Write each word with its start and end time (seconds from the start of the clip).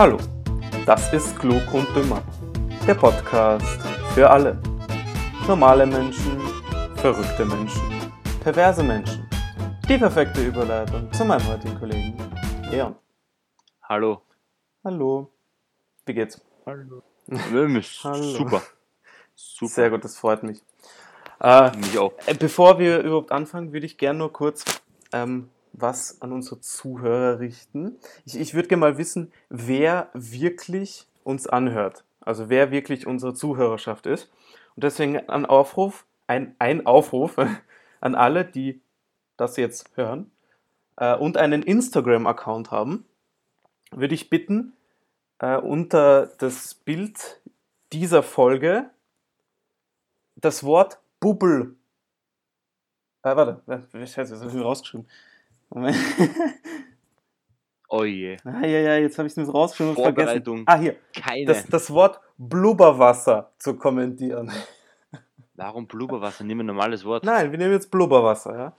Hallo, 0.00 0.16
das 0.86 1.12
ist 1.12 1.38
Klug 1.38 1.60
und 1.74 1.86
Dümmer, 1.94 2.22
der 2.86 2.94
Podcast 2.94 3.66
für 4.14 4.30
alle. 4.30 4.58
Normale 5.46 5.84
Menschen, 5.84 6.40
verrückte 6.96 7.44
Menschen, 7.44 7.82
perverse 8.42 8.82
Menschen. 8.82 9.28
Die 9.86 9.98
perfekte 9.98 10.42
Überleitung 10.42 11.12
zu 11.12 11.22
meinem 11.26 11.46
heutigen 11.48 11.78
Kollegen 11.78 12.16
Leon. 12.70 12.96
Hallo. 13.82 14.22
Hallo, 14.82 15.30
wie 16.06 16.14
geht's? 16.14 16.40
Hallo. 16.64 17.02
Hallo. 17.28 18.22
Super. 18.22 18.62
Super. 19.34 19.70
Sehr 19.70 19.90
gut, 19.90 20.02
das 20.02 20.16
freut 20.16 20.42
mich. 20.44 20.62
Äh, 21.42 21.76
mich 21.76 21.98
auch. 21.98 22.14
äh, 22.24 22.32
Bevor 22.32 22.78
wir 22.78 23.00
überhaupt 23.00 23.32
anfangen, 23.32 23.74
würde 23.74 23.84
ich 23.84 23.98
gerne 23.98 24.20
nur 24.20 24.32
kurz 24.32 24.64
ähm, 25.12 25.50
was 25.72 26.20
an 26.20 26.32
unsere 26.32 26.60
Zuhörer 26.60 27.40
richten. 27.40 27.96
Ich, 28.24 28.38
ich 28.38 28.54
würde 28.54 28.68
gerne 28.68 28.80
mal 28.80 28.98
wissen, 28.98 29.32
wer 29.48 30.10
wirklich 30.14 31.06
uns 31.24 31.46
anhört. 31.46 32.04
Also 32.20 32.48
wer 32.48 32.70
wirklich 32.70 33.06
unsere 33.06 33.34
Zuhörerschaft 33.34 34.06
ist. 34.06 34.30
Und 34.76 34.84
deswegen 34.84 35.28
ein 35.28 35.46
Aufruf, 35.46 36.06
ein, 36.26 36.54
ein 36.58 36.86
Aufruf 36.86 37.36
an 38.00 38.14
alle, 38.14 38.44
die 38.44 38.80
das 39.36 39.56
jetzt 39.56 39.90
hören 39.96 40.30
äh, 40.96 41.16
und 41.16 41.36
einen 41.36 41.62
Instagram-Account 41.62 42.70
haben, 42.70 43.04
würde 43.90 44.14
ich 44.14 44.30
bitten, 44.30 44.74
äh, 45.38 45.56
unter 45.56 46.26
das 46.38 46.74
Bild 46.74 47.40
dieser 47.92 48.22
Folge 48.22 48.90
das 50.36 50.64
Wort 50.64 51.00
Bubble. 51.18 51.74
Äh, 53.22 53.36
warte, 53.36 53.62
äh, 53.66 53.80
das 53.92 54.16
habe 54.16 54.52
mir 54.52 54.62
rausgeschrieben. 54.62 55.06
Moment. 55.70 55.96
Oh 57.92 58.04
je. 58.04 58.36
Ah, 58.44 58.64
ja, 58.64 58.78
ja, 58.78 58.96
jetzt 58.98 59.18
habe 59.18 59.26
ich 59.26 59.36
es 59.36 59.52
rausgeschrieben 59.52 59.96
und 59.96 60.14
vergessen. 60.14 60.62
Ah, 60.66 60.78
hier. 60.78 60.94
Keine. 61.12 61.44
Das, 61.46 61.66
das 61.66 61.90
Wort 61.90 62.20
Blubberwasser 62.38 63.50
zu 63.58 63.74
kommentieren. 63.74 64.52
Warum 65.54 65.88
Blubberwasser? 65.88 66.44
Nimm 66.44 66.60
ein 66.60 66.66
normales 66.66 67.04
Wort. 67.04 67.24
Nein, 67.24 67.50
wir 67.50 67.58
nehmen 67.58 67.72
jetzt 67.72 67.90
Blubberwasser, 67.90 68.56
ja. 68.56 68.76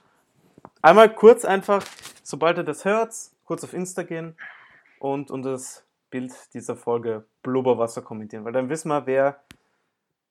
Einmal 0.81 1.13
kurz 1.13 1.43
einfach, 1.43 1.83
sobald 2.23 2.57
ihr 2.57 2.63
das 2.63 2.85
hört, 2.85 3.13
kurz 3.43 3.65
auf 3.65 3.73
Insta 3.73 4.03
gehen 4.03 4.37
und, 4.99 5.29
und 5.29 5.43
das 5.43 5.85
Bild 6.09 6.31
dieser 6.53 6.77
Folge 6.77 7.25
Blubberwasser 7.43 8.01
kommentieren, 8.01 8.45
weil 8.45 8.53
dann 8.53 8.69
wissen 8.69 8.87
wir, 8.87 9.05
wer 9.07 9.43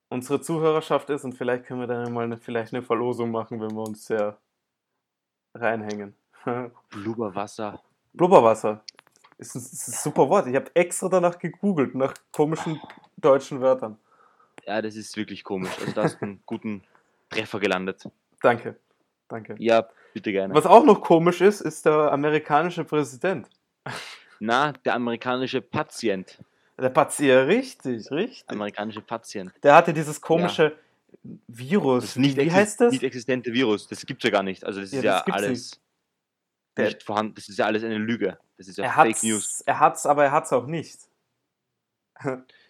unsere 0.09 0.41
Zuhörerschaft 0.41 1.11
ist 1.11 1.25
und 1.25 1.35
vielleicht 1.35 1.67
können 1.67 1.81
wir 1.81 1.87
dann 1.87 2.13
mal 2.15 2.25
eine, 2.25 2.39
vielleicht 2.39 2.73
eine 2.73 2.83
Verlosung 2.83 3.31
machen, 3.31 3.61
wenn 3.61 3.73
wir 3.73 3.83
uns 3.83 4.07
sehr 4.07 4.39
reinhängen. 5.55 6.17
Blubberwasser. 6.91 7.81
Blubberwasser. 8.13 8.83
Ist 9.39 9.55
ein, 9.55 9.63
ist 9.63 9.89
ein 9.89 9.93
super 9.93 10.29
Wort. 10.29 10.47
Ich 10.47 10.55
habe 10.57 10.71
extra 10.75 11.09
danach 11.09 11.39
gegoogelt, 11.39 11.95
nach 11.95 12.15
komischen 12.33 12.81
deutschen 13.17 13.61
Wörtern. 13.61 13.99
Ja, 14.67 14.83
das 14.83 14.97
ist 14.97 15.17
wirklich 15.17 15.45
komisch. 15.45 15.71
Also 15.81 15.93
da 15.93 16.03
hast 16.05 16.21
du 16.21 16.27
einen 16.27 16.43
guten 16.45 16.83
Treffer 17.31 17.61
gelandet. 17.61 18.09
Danke. 18.43 18.77
Danke. 19.29 19.55
Ja, 19.59 19.89
bitte 20.13 20.33
gerne. 20.33 20.55
Was 20.55 20.67
auch 20.67 20.85
noch 20.85 21.01
komisch 21.01 21.41
ist, 21.41 21.61
ist 21.61 21.87
der 21.87 22.13
amerikanische 22.13 22.85
Präsident. 22.85 23.49
Na, 24.41 24.73
der 24.73 24.95
amerikanische 24.95 25.61
Patient. 25.61 26.39
Der 26.79 26.89
Patient, 26.89 27.49
richtig, 27.49 28.11
richtig. 28.11 28.51
Amerikanische 28.51 29.03
Patient. 29.03 29.53
Der 29.63 29.75
hatte 29.75 29.93
dieses 29.93 30.21
komische 30.21 30.77
Virus. 31.47 32.05
Das 32.05 32.17
nicht 32.17 32.37
Wie 32.37 32.51
heißt 32.51 32.81
das? 32.81 32.93
Nicht 32.93 33.03
existente 33.05 33.53
Virus. 33.53 33.87
Das 33.89 34.05
gibt's 34.07 34.25
ja 34.25 34.31
gar 34.31 34.43
nicht. 34.43 34.65
Also 34.65 34.81
das 34.81 34.91
Ja, 34.93 34.99
ist 34.99 35.05
das 35.05 35.27
ja, 35.27 35.33
alles 35.33 35.81
Der- 36.77 36.87
nicht 36.87 37.03
vorhanden. 37.03 37.35
Das 37.35 37.49
ist 37.49 37.59
ja 37.59 37.67
alles 37.67 37.83
eine 37.85 37.99
Lüge. 37.99 38.39
Das 38.57 38.69
ist 38.69 38.79
ja 38.79 38.85
Er 38.85 38.93
Fake 38.93 39.23
News. 39.23 39.63
er 39.67 39.81
hat's, 39.81 40.07
aber 40.07 40.25
er 40.25 40.33
hat's 40.33 40.53
auch 40.53 40.67
nicht. 40.67 40.99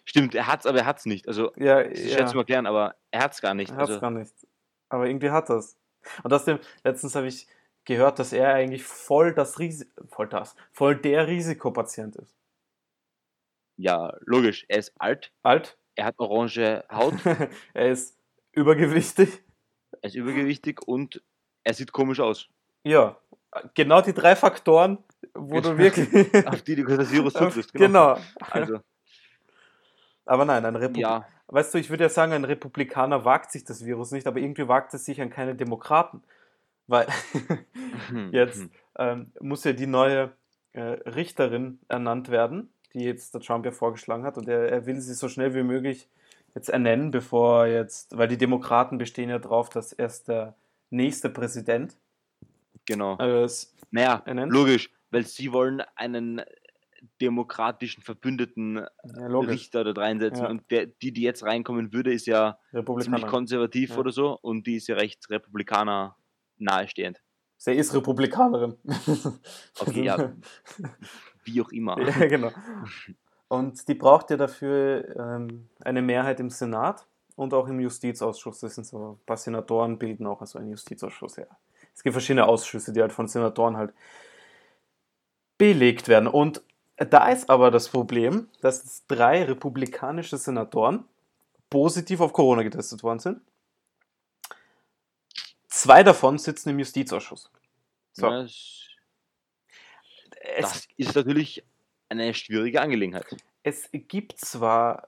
Stimmt, 0.05 0.33
er 0.35 0.47
hat's, 0.47 0.65
aber 0.65 0.79
er 0.79 0.85
hat's 0.85 1.05
nicht. 1.05 1.27
Also 1.27 1.51
Ja, 1.57 1.83
das 1.83 1.99
ist 1.99 2.05
ja. 2.11 2.17
schwer 2.17 2.27
zu 2.27 2.37
erklären, 2.39 2.65
aber 2.65 2.95
er 3.11 3.21
hat's 3.23 3.41
gar 3.41 3.53
nicht. 3.53 3.71
Er 3.71 3.77
hat's 3.77 3.89
Also, 3.89 4.01
gar 4.01 4.11
nicht. 4.11 4.33
Aber 4.89 5.07
irgendwie 5.07 5.29
hat 5.29 5.49
er's. 5.49 5.77
Und 6.23 6.33
außerdem, 6.33 6.59
letztens 6.83 7.15
habe 7.15 7.27
ich 7.27 7.47
gehört, 7.85 8.17
dass 8.19 8.33
er 8.33 8.53
eigentlich 8.53 8.83
voll 8.83 9.33
das 9.33 9.59
Risi 9.59 9.85
voll 10.09 10.27
das, 10.29 10.55
voll 10.71 10.95
der 10.95 11.27
Risikopatient 11.27 12.15
ist. 12.15 12.35
ja, 13.77 14.13
logisch. 14.21 14.65
Er 14.67 14.77
ist 14.79 14.93
alt, 14.99 15.31
Alt, 15.43 15.77
er 15.95 16.05
hat 16.05 16.15
orange 16.19 16.83
Haut, 16.91 17.13
er 17.73 17.89
ist 17.89 18.17
übergewichtig. 18.53 19.41
er 20.01 20.07
ist 20.07 20.15
übergewichtig 20.15 20.81
und 20.87 21.21
er 21.63 21.73
sieht 21.73 21.91
komisch 21.91 22.19
aus. 22.19 22.47
Ja, 22.83 23.19
genau 23.73 24.01
die 24.01 24.13
drei 24.13 24.35
Faktoren, 24.35 24.97
wo 25.33 25.59
du 25.61 25.77
wirklich. 25.77 26.09
Auf 26.47 26.61
die 26.61 26.75
du 26.75 26.83
das 26.85 27.11
Virus 27.11 27.33
zutrifft. 27.33 27.73
genau. 27.73 28.17
Also, 28.39 28.79
Aber 30.25 30.45
nein, 30.45 30.65
ein 30.65 30.75
Republik 30.75 31.01
ja, 31.01 31.25
Weißt 31.51 31.73
du, 31.73 31.79
ich 31.79 31.89
würde 31.89 32.05
ja 32.05 32.09
sagen, 32.09 32.31
ein 32.31 32.45
Republikaner 32.45 33.25
wagt 33.25 33.51
sich 33.51 33.65
das 33.65 33.83
Virus 33.83 34.11
nicht, 34.11 34.25
aber 34.25 34.39
irgendwie 34.39 34.69
wagt 34.69 34.93
es 34.93 35.03
sich 35.03 35.19
an 35.21 35.29
keine 35.29 35.53
Demokraten. 35.53 36.23
Weil 36.87 37.07
jetzt 38.31 38.69
ähm, 38.97 39.33
muss 39.41 39.65
ja 39.65 39.73
die 39.73 39.85
neue 39.85 40.31
äh, 40.71 40.81
Richterin 40.81 41.79
ernannt 41.89 42.29
werden, 42.29 42.71
die 42.93 43.03
jetzt 43.03 43.33
der 43.33 43.41
Trump 43.41 43.65
ja 43.65 43.71
vorgeschlagen 43.71 44.23
hat. 44.23 44.37
Und 44.37 44.47
er, 44.47 44.69
er 44.69 44.85
will 44.85 45.01
sie 45.01 45.13
so 45.13 45.27
schnell 45.27 45.53
wie 45.53 45.63
möglich 45.63 46.09
jetzt 46.55 46.69
ernennen, 46.69 47.11
bevor 47.11 47.67
jetzt, 47.67 48.17
weil 48.17 48.29
die 48.29 48.37
Demokraten 48.37 48.97
bestehen 48.97 49.29
ja 49.29 49.39
drauf, 49.39 49.67
dass 49.67 49.91
erst 49.91 50.29
der 50.29 50.55
nächste 50.89 51.29
Präsident 51.29 51.97
genau. 52.91 53.17
es 53.19 53.73
Naja, 53.91 54.21
ernennt. 54.25 54.51
logisch, 54.51 54.89
weil 55.11 55.25
sie 55.25 55.51
wollen 55.51 55.81
einen 55.95 56.41
demokratischen 57.19 58.03
Verbündeten 58.03 58.75
ja, 58.77 59.39
Richter 59.39 59.83
da 59.83 59.99
reinsetzen 59.99 60.43
Ja. 60.43 60.49
und 60.49 60.69
der, 60.69 60.85
die, 60.87 61.11
die 61.11 61.21
jetzt 61.21 61.43
reinkommen 61.43 61.93
würde, 61.93 62.13
ist 62.13 62.27
ja 62.27 62.59
ziemlich 62.99 63.25
konservativ 63.25 63.91
Ja. 63.91 63.97
oder 63.97 64.11
so 64.11 64.37
und 64.41 64.67
die 64.67 64.75
ist 64.75 64.87
ja 64.87 64.95
recht 64.95 65.29
Republikaner 65.29 66.15
nahestehend. 66.57 67.21
Sie 67.57 67.73
ist 67.73 67.93
Republikanerin. 67.93 68.75
Okay, 69.79 70.03
ja. 70.03 70.31
Wie 71.43 71.61
auch 71.61 71.71
immer. 71.71 71.97
Ja, 72.19 72.25
genau. 72.27 72.51
Und 73.47 73.87
die 73.87 73.95
braucht 73.95 74.29
ja 74.29 74.37
dafür 74.37 75.15
ähm, 75.17 75.67
eine 75.83 76.01
Mehrheit 76.01 76.39
im 76.39 76.49
Senat 76.49 77.05
und 77.35 77.53
auch 77.53 77.67
im 77.67 77.79
Justizausschuss. 77.79 78.59
Das 78.61 78.75
sind 78.75 78.85
so 78.85 79.13
ein 79.13 79.25
paar 79.25 79.37
Senatoren 79.37 79.97
bilden 79.99 80.25
auch 80.25 80.41
also 80.41 80.57
einen 80.59 80.69
Justizausschuss, 80.69 81.35
ja. 81.37 81.47
Es 81.93 82.03
gibt 82.03 82.13
verschiedene 82.13 82.47
Ausschüsse, 82.47 82.93
die 82.93 83.01
halt 83.01 83.13
von 83.13 83.27
Senatoren 83.27 83.77
halt 83.77 83.93
belegt 85.57 86.07
werden. 86.07 86.27
Und 86.27 86.63
da 86.97 87.29
ist 87.29 87.49
aber 87.49 87.71
das 87.71 87.89
Problem, 87.89 88.49
dass 88.61 89.05
drei 89.07 89.43
republikanische 89.43 90.37
Senatoren 90.37 91.05
positiv 91.69 92.21
auf 92.21 92.33
Corona 92.33 92.63
getestet 92.63 93.03
worden 93.03 93.19
sind. 93.19 93.41
Zwei 95.67 96.03
davon 96.03 96.37
sitzen 96.37 96.69
im 96.69 96.79
Justizausschuss. 96.79 97.49
So. 98.13 98.29
Es, 98.29 98.87
das 100.59 100.87
ist 100.97 101.15
natürlich 101.15 101.63
eine 102.09 102.33
schwierige 102.33 102.81
Angelegenheit. 102.81 103.25
es 103.63 103.89
gibt 103.91 104.37
zwar, 104.37 105.07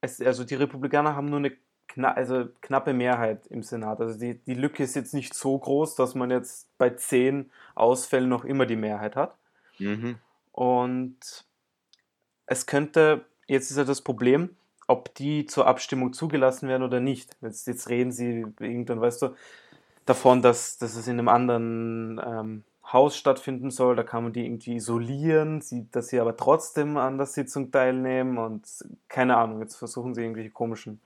es, 0.00 0.20
also 0.20 0.44
die 0.44 0.54
Republikaner 0.54 1.16
haben 1.16 1.30
nur 1.30 1.38
eine 1.40 1.56
kna 1.88 2.12
also 2.12 2.46
knappe 2.60 2.92
Mehrheit 2.92 3.46
im 3.48 3.62
Senat. 3.62 4.00
Also 4.00 4.18
die, 4.18 4.34
die 4.34 4.54
Lücke 4.54 4.82
ist 4.82 4.94
jetzt 4.94 5.14
nicht 5.14 5.34
so 5.34 5.58
groß, 5.58 5.96
dass 5.96 6.14
man 6.14 6.30
jetzt 6.30 6.68
bei 6.78 6.90
zehn 6.90 7.50
Ausfällen 7.74 8.28
noch 8.28 8.44
immer 8.44 8.66
die 8.66 8.76
Mehrheit 8.76 9.16
hat. 9.16 9.36
Mhm. 9.78 10.16
Und 10.52 11.44
es 12.46 12.66
könnte, 12.66 13.24
jetzt 13.46 13.70
ist 13.70 13.76
ja 13.76 13.84
das 13.84 14.02
Problem, 14.02 14.56
ob 14.86 15.14
die 15.14 15.46
zur 15.46 15.66
Abstimmung 15.66 16.12
zugelassen 16.12 16.68
werden 16.68 16.82
oder 16.82 17.00
nicht. 17.00 17.36
Jetzt, 17.42 17.66
jetzt 17.66 17.88
reden 17.88 18.10
sie 18.10 18.46
irgendwann, 18.58 19.00
weißt 19.00 19.22
du, 19.22 19.34
davon, 20.06 20.40
dass, 20.40 20.78
dass 20.78 20.96
es 20.96 21.06
in 21.06 21.18
einem 21.18 21.28
anderen 21.28 22.20
ähm, 22.24 22.64
Haus 22.90 23.16
stattfinden 23.16 23.70
soll. 23.70 23.96
Da 23.96 24.02
kann 24.02 24.24
man 24.24 24.32
die 24.32 24.46
irgendwie 24.46 24.76
isolieren, 24.76 25.60
sie, 25.60 25.86
dass 25.90 26.08
sie 26.08 26.20
aber 26.20 26.36
trotzdem 26.36 26.96
an 26.96 27.18
der 27.18 27.26
Sitzung 27.26 27.70
teilnehmen 27.70 28.38
und 28.38 28.66
keine 29.08 29.36
Ahnung, 29.36 29.60
jetzt 29.60 29.76
versuchen 29.76 30.14
sie 30.14 30.22
irgendwelche 30.22 30.50
komischen 30.50 31.00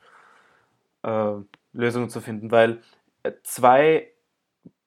äh, 1.03 1.35
Lösungen 1.73 2.11
zu 2.11 2.21
finden, 2.21 2.51
weil 2.51 2.83
äh, 3.23 3.33
zwei 3.43 4.13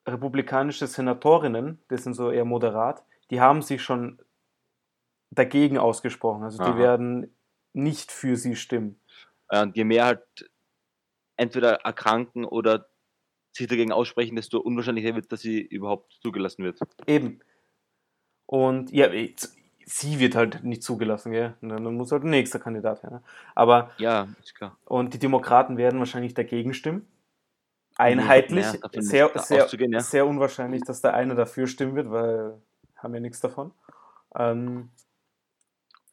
republikanische 0.07 0.87
Senatorinnen, 0.87 1.81
die 1.89 1.97
sind 1.97 2.13
so 2.13 2.31
eher 2.31 2.45
moderat, 2.45 3.03
die 3.31 3.41
haben 3.41 3.61
sich 3.61 3.81
schon 3.81 4.19
dagegen 5.31 5.77
ausgesprochen. 5.77 6.43
Also 6.43 6.63
die 6.63 6.69
Aha. 6.69 6.77
werden 6.77 7.35
nicht 7.73 8.11
für 8.11 8.35
sie 8.35 8.55
stimmen. 8.55 8.99
Und 9.49 9.75
je 9.75 9.83
mehr 9.83 10.05
halt 10.05 10.49
entweder 11.37 11.81
erkranken 11.81 12.45
oder 12.45 12.87
sich 13.51 13.67
dagegen 13.67 13.91
aussprechen, 13.91 14.35
desto 14.35 14.59
unwahrscheinlicher 14.59 15.15
wird, 15.15 15.31
dass 15.31 15.41
sie 15.41 15.61
überhaupt 15.61 16.17
zugelassen 16.21 16.63
wird. 16.63 16.79
Eben. 17.07 17.39
Und 18.45 18.91
ja, 18.91 19.11
sie 19.85 20.19
wird 20.19 20.35
halt 20.35 20.63
nicht 20.63 20.83
zugelassen, 20.83 21.31
gell? 21.31 21.53
Und 21.61 21.69
dann 21.69 21.83
muss 21.95 22.11
halt 22.11 22.23
ein 22.23 22.29
nächster 22.31 22.59
Kandidat 22.59 23.03
her. 23.03 23.11
Ne? 23.11 23.21
Aber, 23.53 23.91
Ja, 23.97 24.27
ist 24.41 24.55
klar. 24.55 24.77
und 24.85 25.13
die 25.13 25.19
Demokraten 25.19 25.77
werden 25.77 25.99
wahrscheinlich 25.99 26.33
dagegen 26.33 26.73
stimmen. 26.73 27.07
Einheitlich. 27.97 28.65
Ja, 28.65 28.73
davon 28.73 28.99
ist 28.99 29.07
sehr, 29.09 29.29
sehr, 29.35 29.67
ja. 29.89 29.99
sehr 30.01 30.27
unwahrscheinlich, 30.27 30.83
dass 30.83 31.01
der 31.01 31.13
eine 31.13 31.33
dafür 31.35 31.67
stimmen 31.67 31.95
wird, 31.95 32.11
weil 32.11 32.59
haben 32.97 33.13
wir 33.13 33.21
nichts 33.21 33.39
davon. 33.39 33.71
Ähm, 34.35 34.89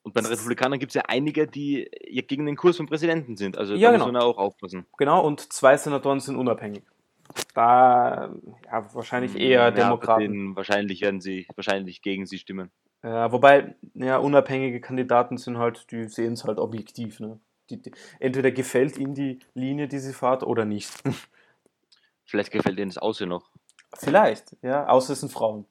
Und 0.04 0.14
bei 0.14 0.20
den 0.20 0.30
Republikanern 0.30 0.78
gibt 0.78 0.90
es 0.90 0.94
ja 0.94 1.02
einige, 1.08 1.46
die 1.48 1.90
ja 2.08 2.22
gegen 2.22 2.46
den 2.46 2.56
Kurs 2.56 2.76
vom 2.76 2.86
Präsidenten 2.86 3.36
sind. 3.36 3.56
Also 3.58 3.74
Ja, 3.74 3.88
da 3.88 3.94
genau. 3.94 4.04
muss 4.06 4.12
man 4.12 4.22
auch 4.22 4.38
aufpassen. 4.38 4.86
Genau, 4.96 5.24
und 5.26 5.52
zwei 5.52 5.76
Senatoren 5.76 6.20
sind 6.20 6.36
unabhängig. 6.36 6.84
Da, 7.54 8.30
ja, 8.66 8.94
wahrscheinlich 8.94 9.34
eher 9.36 9.62
Ja, 9.62 9.70
Demokraten. 9.70 10.20
denen 10.20 10.56
wahrscheinlich 10.56 11.00
werden 11.00 11.20
sie 11.20 11.46
wahrscheinlich 11.56 12.02
gegen 12.02 12.26
sie 12.26 12.38
stimmen. 12.38 12.70
Ja, 13.02 13.32
wobei, 13.32 13.74
ja, 13.94 14.18
unabhängige 14.18 14.80
Kandidaten 14.80 15.36
sind 15.36 15.58
halt, 15.58 15.90
die 15.90 16.04
sehen 16.04 16.34
es 16.34 16.44
halt 16.44 16.58
objektiv, 16.58 17.20
ne? 17.20 17.40
Die, 17.70 17.80
die, 17.80 17.92
entweder 18.20 18.50
gefällt 18.50 18.96
ihnen 18.96 19.14
die 19.14 19.38
Linie, 19.54 19.88
die 19.88 19.98
sie 19.98 20.12
fahrt, 20.12 20.42
oder 20.42 20.64
nicht. 20.64 20.90
Vielleicht 22.24 22.52
gefällt 22.52 22.78
ihnen 22.78 22.90
das 22.90 22.98
Aussehen 22.98 23.28
noch. 23.28 23.50
Vielleicht, 23.94 24.56
ja, 24.62 24.86
außer 24.86 25.12
es 25.12 25.20
sind 25.20 25.32
Frauen. 25.32 25.66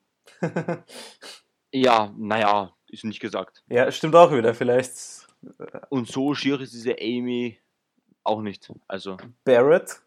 Ja, 1.73 2.13
naja, 2.17 2.73
ist 2.87 3.05
nicht 3.05 3.21
gesagt. 3.21 3.63
ja, 3.69 3.89
stimmt 3.91 4.15
auch 4.15 4.31
wieder, 4.31 4.53
vielleicht 4.53 5.25
Und 5.89 6.07
so 6.07 6.33
schier 6.33 6.59
ist 6.59 6.73
diese 6.73 6.95
Amy 6.99 7.59
auch 8.23 8.41
nicht. 8.41 8.71
Also 8.87 9.17
Barrett. 9.45 10.01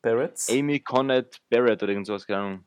Barrett. 0.00 0.40
Amy 0.50 0.80
Connett 0.80 1.40
Barrett 1.50 1.82
oder 1.82 1.92
irgend 1.92 2.06
sowas, 2.06 2.26
keine 2.26 2.38
Ahnung. 2.40 2.64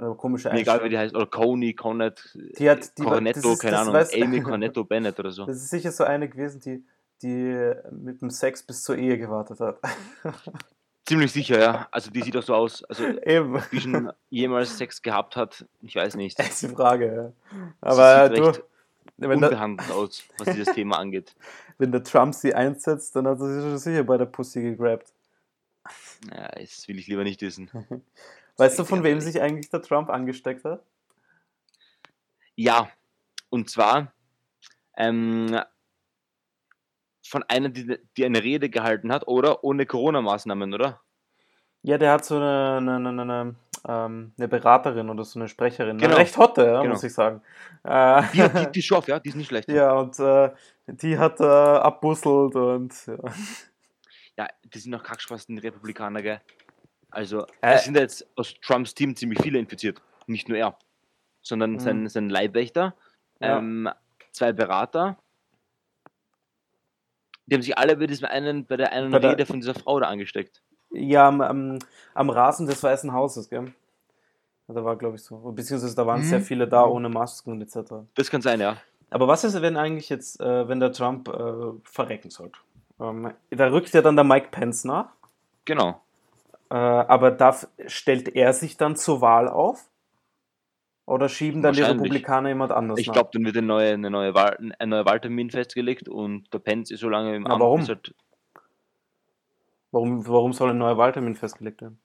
Äh, 0.00 0.14
komische 0.16 0.48
Mir 0.50 0.60
egal 0.60 0.78
wie 0.78 0.84
Einstellung. 0.84 0.90
die 0.90 0.98
heißt. 0.98 1.14
Oder 1.14 1.26
Coney 1.26 1.74
Connett 1.74 2.30
Die 2.58 2.70
hat- 2.70 2.96
die 2.98 3.04
war- 3.04 3.12
Cornetto, 3.12 3.40
das 3.42 3.52
ist- 3.52 3.58
keine 3.60 3.78
Ahnung. 3.78 3.94
weiß- 3.94 4.22
Amy 4.22 4.40
Cornetto 4.42 4.84
Bennett 4.84 5.18
oder 5.20 5.30
so. 5.30 5.44
Das 5.46 5.56
ist 5.56 5.70
sicher 5.70 5.92
so 5.92 6.04
eine 6.04 6.28
gewesen, 6.28 6.60
die, 6.60 6.84
die 7.22 7.72
mit 7.90 8.22
dem 8.22 8.30
Sex 8.30 8.62
bis 8.62 8.82
zur 8.82 8.96
Ehe 8.96 9.18
gewartet 9.18 9.60
hat. 9.60 9.78
Ziemlich 11.06 11.32
sicher, 11.32 11.58
ja. 11.58 11.88
Also 11.90 12.10
die 12.10 12.22
sieht 12.22 12.34
doch 12.34 12.42
so 12.42 12.54
aus. 12.54 12.84
Also 12.84 13.04
Eben. 13.04 13.60
wie 13.70 13.80
schon 13.80 14.12
jemals 14.28 14.78
Sex 14.78 15.02
gehabt 15.02 15.34
hat, 15.36 15.64
ich 15.82 15.96
weiß 15.96 16.14
nicht. 16.16 16.38
Das 16.38 16.48
ist 16.50 16.62
die 16.62 16.68
Frage, 16.68 17.06
ja. 17.14 17.32
Sie 17.50 17.72
Aber 17.80 18.28
sieht 18.28 18.38
du, 18.38 18.44
recht 18.46 18.62
wenn 19.16 19.40
der, 19.40 19.50
unbehandelt 19.50 19.90
aus, 19.90 20.22
was 20.38 20.54
dieses 20.54 20.72
Thema 20.74 20.98
angeht. 20.98 21.34
wenn 21.78 21.90
der 21.92 22.02
Trump 22.04 22.34
sie 22.34 22.54
einsetzt, 22.54 23.16
dann 23.16 23.26
hat 23.26 23.40
er 23.40 23.46
sich 23.52 23.62
schon 23.62 23.78
sicher 23.78 24.04
bei 24.04 24.16
der 24.16 24.26
Pussy 24.26 24.62
gegrabt. 24.62 25.12
Ja, 26.32 26.48
das 26.58 26.86
will 26.86 26.98
ich 26.98 27.06
lieber 27.08 27.24
nicht 27.24 27.40
wissen. 27.42 27.70
Weißt 28.60 28.78
du, 28.78 28.84
von 28.84 29.02
wem 29.02 29.20
sich 29.20 29.40
eigentlich 29.40 29.70
der 29.70 29.80
Trump 29.82 30.10
angesteckt 30.10 30.64
hat? 30.64 30.82
Ja, 32.56 32.88
und 33.48 33.70
zwar 33.70 34.12
ähm, 34.96 35.58
von 37.26 37.42
einer, 37.48 37.70
die, 37.70 37.96
die 38.16 38.24
eine 38.24 38.42
Rede 38.42 38.68
gehalten 38.68 39.10
hat, 39.12 39.26
oder? 39.26 39.64
Ohne 39.64 39.86
Corona-Maßnahmen, 39.86 40.74
oder? 40.74 41.00
Ja, 41.82 41.96
der 41.96 42.12
hat 42.12 42.24
so 42.26 42.36
eine, 42.36 42.76
eine, 42.76 42.96
eine, 43.08 43.22
eine, 43.22 43.54
ähm, 43.88 44.32
eine 44.36 44.48
Beraterin 44.48 45.08
oder 45.08 45.24
so 45.24 45.38
eine 45.38 45.48
Sprecherin. 45.48 45.96
Genau. 45.96 46.10
Eine 46.10 46.18
recht 46.20 46.36
hotte, 46.36 46.66
ja, 46.66 46.82
Genau. 46.82 46.92
muss 46.94 47.02
ich 47.04 47.14
sagen. 47.14 47.40
Äh, 47.82 48.22
Die, 48.34 48.38
die, 48.46 48.72
die 48.72 48.78
ist 48.80 48.84
scharf, 48.84 49.08
ja, 49.08 49.18
die 49.20 49.30
ist 49.30 49.36
nicht 49.36 49.48
schlecht. 49.48 49.68
ja, 49.70 49.92
und 49.92 50.18
äh, 50.18 50.50
die 50.86 51.16
hat 51.16 51.40
äh, 51.40 51.44
abbusselt 51.44 52.54
und 52.56 52.92
ja. 53.06 53.16
Ja, 54.36 54.48
die 54.72 54.78
sind 54.78 54.94
auch 54.94 55.02
Kackspasten, 55.02 55.56
die 55.56 55.62
Republikaner, 55.66 56.22
gell? 56.22 56.40
Also, 57.10 57.42
Äh. 57.60 57.74
es 57.74 57.84
sind 57.84 57.96
jetzt 57.96 58.26
aus 58.36 58.54
Trumps 58.62 58.94
Team 58.94 59.16
ziemlich 59.16 59.40
viele 59.42 59.58
infiziert. 59.58 60.00
Nicht 60.26 60.48
nur 60.48 60.58
er, 60.58 60.76
sondern 61.42 61.72
Mhm. 61.72 61.78
sein, 61.80 62.08
sein 62.08 62.30
Leibwächter, 62.30 62.94
Ja. 63.40 63.58
ähm, 63.58 63.88
zwei 64.32 64.52
Berater. 64.52 65.16
Die 67.46 67.54
haben 67.54 67.62
sich 67.62 67.76
alle 67.76 67.96
bei, 67.96 68.06
diesem 68.06 68.26
einen, 68.28 68.64
bei 68.64 68.76
der 68.76 68.92
einen 68.92 69.10
Bei 69.10 69.18
der- 69.18 69.32
Rede 69.32 69.46
von 69.46 69.60
dieser 69.60 69.74
Frau 69.74 69.98
da 69.98 70.06
angesteckt. 70.08 70.62
Ja, 70.92 71.28
am, 71.28 71.40
am, 71.40 71.78
am 72.14 72.30
Rasen 72.30 72.66
des 72.66 72.82
Weißen 72.82 73.12
Hauses, 73.12 73.48
gell? 73.48 73.72
Da 74.68 74.84
war, 74.84 74.96
glaube 74.96 75.16
ich, 75.16 75.22
so. 75.24 75.36
Beziehungsweise 75.52 75.96
da 75.96 76.06
waren 76.06 76.20
Mhm. 76.20 76.24
sehr 76.24 76.40
viele 76.40 76.68
da 76.68 76.84
ohne 76.84 77.08
Masken 77.08 77.50
und 77.52 77.60
etc. 77.62 78.04
Das 78.14 78.30
kann 78.30 78.40
sein, 78.40 78.60
ja. 78.60 78.76
Aber 79.10 79.26
was 79.26 79.42
ist, 79.42 79.60
wenn 79.60 79.76
eigentlich 79.76 80.08
jetzt, 80.08 80.40
äh, 80.40 80.68
wenn 80.68 80.78
der 80.78 80.92
Trump 80.92 81.26
äh, 81.28 81.72
verrecken 81.82 82.30
sollte? 82.30 82.58
Ähm, 83.00 83.32
da 83.50 83.66
rückt 83.68 83.92
ja 83.94 84.02
dann 84.02 84.14
der 84.14 84.24
Mike 84.24 84.48
Pence 84.52 84.84
nach. 84.84 85.08
Genau. 85.64 86.00
Äh, 86.70 86.74
aber 86.74 87.30
darf, 87.32 87.66
stellt 87.86 88.34
er 88.36 88.52
sich 88.52 88.76
dann 88.76 88.96
zur 88.96 89.20
Wahl 89.20 89.48
auf? 89.48 89.88
Oder 91.06 91.28
schieben 91.28 91.62
dann 91.62 91.74
die. 91.74 91.82
Republikaner 91.82 92.50
jemand 92.50 92.70
anders 92.70 93.00
Ich 93.00 93.08
nach? 93.08 93.14
glaube, 93.14 93.30
dann 93.32 93.44
wird 93.44 93.56
eine 93.56 93.66
neue, 93.66 93.92
eine 93.94 94.10
neue 94.10 94.32
Wahl, 94.34 94.56
ein 94.78 94.88
neuer 94.88 95.04
Wahltermin 95.04 95.50
festgelegt 95.50 96.08
und 96.08 96.52
der 96.54 96.60
Pence 96.60 96.92
ist 96.92 97.00
so 97.00 97.08
lange 97.08 97.34
im 97.34 97.42
Na, 97.42 97.50
Amt, 97.54 97.60
warum? 97.60 97.88
halt, 97.88 98.14
Warum, 99.90 100.24
warum 100.28 100.52
soll 100.52 100.70
ein 100.70 100.78
neuer 100.78 100.96
Wahltermin 100.96 101.34
festgelegt 101.34 101.82
werden? 101.82 102.00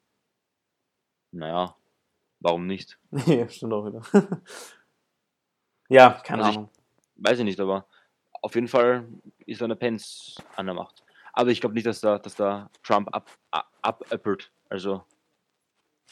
naja, 1.32 1.76
warum 2.40 2.66
nicht? 2.66 2.98
Nee, 3.12 3.48
stimmt 3.50 3.74
auch 3.74 3.86
wieder. 3.86 4.02
ja, 5.90 6.12
keine 6.24 6.40
Also 6.42 6.52
ich- 6.52 6.58
Ahnung. 6.58 6.70
Weiß 7.18 7.38
ich 7.40 7.46
nicht, 7.46 7.60
aber 7.62 7.86
auf 8.42 8.56
jeden 8.56 8.68
Fall 8.68 9.08
ist 9.46 9.62
dann 9.62 9.70
der 9.70 9.76
Pence 9.78 10.36
an 10.58 10.66
der 10.66 10.76
Macht. 10.76 11.05
Aber 11.36 11.50
ich 11.52 11.60
glaube 11.60 11.76
nicht, 11.76 11.86
dass 11.86 12.00
da, 12.00 12.18
dass 12.18 12.36
da 12.36 12.70
Trump 12.82 13.14
ab, 13.14 13.30
ab, 13.52 13.70
abäppelt. 13.82 14.52
Also, 14.70 15.04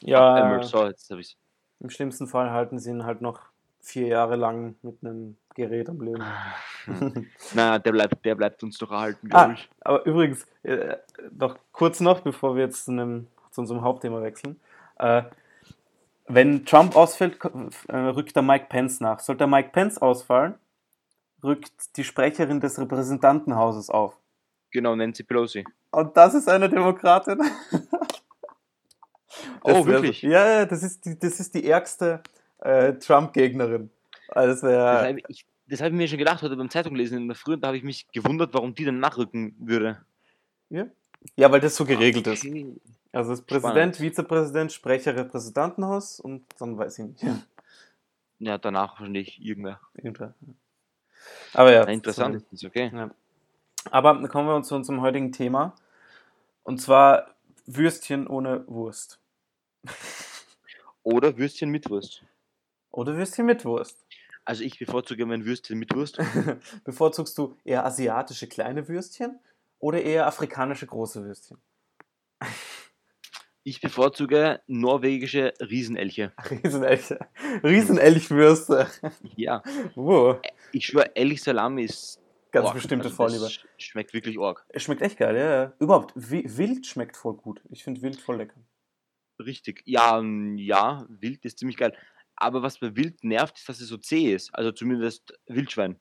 Ja, 0.02 0.62
so, 0.64 0.86
jetzt 0.86 1.10
habe 1.10 1.22
ich 1.22 1.38
im 1.80 1.90
schlimmsten 1.90 2.28
Fall 2.28 2.52
halten 2.52 2.80
sie 2.80 2.92
ihn 2.92 3.06
halt 3.06 3.22
noch 3.22 3.42
vier 3.82 4.08
Jahre 4.08 4.38
lang 4.38 4.76
mit 4.82 5.00
einem 5.04 5.38
Gerät 5.56 5.90
am 5.90 6.02
Leben. 6.02 6.24
Na, 7.54 7.78
der 7.78 7.92
bleibt, 7.92 8.24
der 8.26 8.36
bleibt 8.36 8.64
uns 8.64 8.78
doch 8.78 8.92
erhalten, 8.92 9.28
Ah, 9.32 9.44
glaube 9.46 9.54
ich. 9.56 9.70
aber 9.82 10.06
übrigens, 10.06 10.48
äh, 10.64 10.96
noch 11.38 11.58
kurz 11.74 12.00
noch, 12.00 12.22
bevor 12.22 12.56
wir 12.56 12.64
jetzt 12.64 12.86
zu, 12.86 12.92
einem, 12.92 13.28
zu 13.52 13.62
unserem 13.62 13.82
Hauptthema 13.82 14.22
wechseln. 14.22 14.60
Äh, 14.98 15.24
wenn 16.28 16.66
Trump 16.66 16.96
ausfällt, 16.96 17.38
äh, 17.90 17.96
rückt 17.98 18.36
der 18.36 18.44
Mike 18.44 18.68
Pence 18.70 19.02
nach. 19.02 19.20
Sollte 19.20 19.40
der 19.40 19.48
Mike 19.48 19.70
Pence 19.74 19.98
ausfallen, 20.02 20.56
rückt 21.44 21.98
die 21.98 22.06
Sprecherin 22.06 22.62
des 22.62 22.80
Repräsentantenhauses 22.80 23.90
auf. 23.90 24.16
Genau, 24.74 24.96
Nancy 24.96 25.24
Pelosi. 25.24 25.64
Und 25.92 26.18
das 26.18 26.34
ist 26.34 26.50
eine 26.50 26.68
Demokratin. 26.68 27.40
Oh, 29.64 29.86
wirklich? 29.86 30.22
Ja, 30.22 30.60
ja, 30.60 30.66
das 30.66 30.84
ist 30.84 31.06
die, 31.06 31.18
das 31.18 31.40
ist 31.40 31.56
die 31.56 31.68
ärgste 31.68 32.22
äh, 32.60 32.94
Trump-Gegnerin. 32.94 33.90
Also 34.28 34.68
das 34.68 35.16
Das 35.68 35.82
habe 35.82 35.90
ich, 35.90 35.96
mir 35.96 36.08
schon 36.08 36.18
gedacht 36.18 36.42
heute 36.42 36.56
beim 36.56 36.70
Zeitung 36.70 36.96
lesen 36.96 37.18
in 37.18 37.28
der 37.28 37.36
Früh, 37.36 37.54
und 37.54 37.62
da 37.62 37.68
habe 37.68 37.78
ich 37.78 37.84
mich 37.84 38.08
gewundert, 38.12 38.54
warum 38.54 38.76
die 38.76 38.86
dann 38.86 39.00
nachrücken 39.00 39.56
würde. 39.60 40.04
Ja? 40.70 40.88
ja, 41.36 41.52
weil 41.52 41.62
das 41.62 41.76
so 41.76 41.86
geregelt 41.86 42.28
ist. 42.28 42.46
Okay. 42.46 42.76
Also 43.12 43.32
das 43.32 43.42
Präsident, 43.42 43.96
Spannend. 43.96 43.96
Vizepräsident, 43.98 44.72
Sprecher 44.72 45.16
Repräsentantenhaus 45.16 46.20
und 46.20 46.46
dann 46.60 46.78
weiß 46.78 47.00
ich 47.00 47.06
nicht. 47.06 47.26
Ja, 48.40 48.58
danach 48.58 49.00
wahrscheinlich 49.00 49.40
irgendwer. 49.40 49.80
Irgendwer. 49.96 50.34
Aber 51.54 51.72
ja. 51.72 51.86
Na, 51.86 51.92
interessant, 51.92 52.44
ist 52.52 52.66
okay. 52.66 52.92
Ja. 52.94 53.12
Aber 53.92 54.28
kommen 54.28 54.48
wir 54.48 54.64
zu 54.64 54.76
unserem 54.76 55.02
heutigen 55.02 55.32
Thema. 55.32 55.76
Und 56.64 56.82
zwar 56.82 57.36
Würstchen 57.66 58.28
ohne 58.28 58.66
Wurst. 58.68 59.20
Oder 61.04 61.38
Würstchen 61.38 61.70
mit 61.70 61.90
Wurst. 61.90 62.24
Oder 62.92 63.18
Würstchen 63.18 63.46
mit 63.46 63.66
Wurst. 63.66 64.06
Also 64.46 64.64
ich 64.64 64.80
bevorzuge 64.80 65.26
mein 65.26 65.46
Würstchen 65.46 65.80
mit 65.80 65.94
Wurst. 65.96 66.20
Bevorzugst 66.84 67.38
du 67.38 67.58
eher 67.64 67.86
asiatische 67.86 68.48
kleine 68.48 68.88
Würstchen 68.88 69.40
oder 69.80 70.02
eher 70.02 70.28
afrikanische 70.28 70.86
große 70.86 71.24
Würstchen? 71.24 71.58
Ich 73.64 73.80
bevorzuge 73.80 74.62
norwegische 74.68 75.54
Riesenelche. 75.62 76.34
Riesenelch. 76.50 77.16
Riesenelchwürste. 77.64 78.88
Ja, 79.36 79.64
Uh, 79.96 80.36
ich 80.74 80.86
schwöre, 80.88 81.16
Elch 81.16 81.42
Salami 81.42 81.84
ist 81.84 82.23
ganz 82.54 82.68
arg. 82.68 82.76
bestimmte 82.76 83.06
Also 83.06 83.16
Vorliebe. 83.18 83.50
Schmeckt 83.78 84.14
wirklich 84.14 84.40
arg. 84.40 84.66
Es 84.70 84.84
schmeckt 84.84 85.02
echt 85.02 85.18
geil, 85.18 85.36
ja. 85.36 85.64
ja. 85.64 85.74
Überhaupt, 85.80 86.14
Wi- 86.16 86.46
Wild 86.48 86.86
schmeckt 86.88 87.18
voll 87.18 87.36
gut. 87.36 87.62
Ich 87.70 87.84
finde 87.84 88.02
Wild 88.02 88.22
voll 88.22 88.38
lecker. 88.38 88.62
Richtig. 89.40 89.82
Ja, 89.86 90.20
ähm, 90.20 90.58
ja, 90.58 91.06
Wild 91.10 91.44
ist 91.44 91.60
ziemlich 91.60 91.78
geil. 91.78 91.96
Aber 92.36 92.62
was 92.64 92.80
bei 92.80 92.96
Wild 92.96 93.24
nervt, 93.24 93.58
ist, 93.58 93.68
dass 93.68 93.80
es 93.82 93.90
so 93.90 93.98
zäh 93.98 94.34
ist. 94.34 94.54
Also 94.56 94.72
zumindest 94.72 95.38
Wildschwein. 95.48 96.00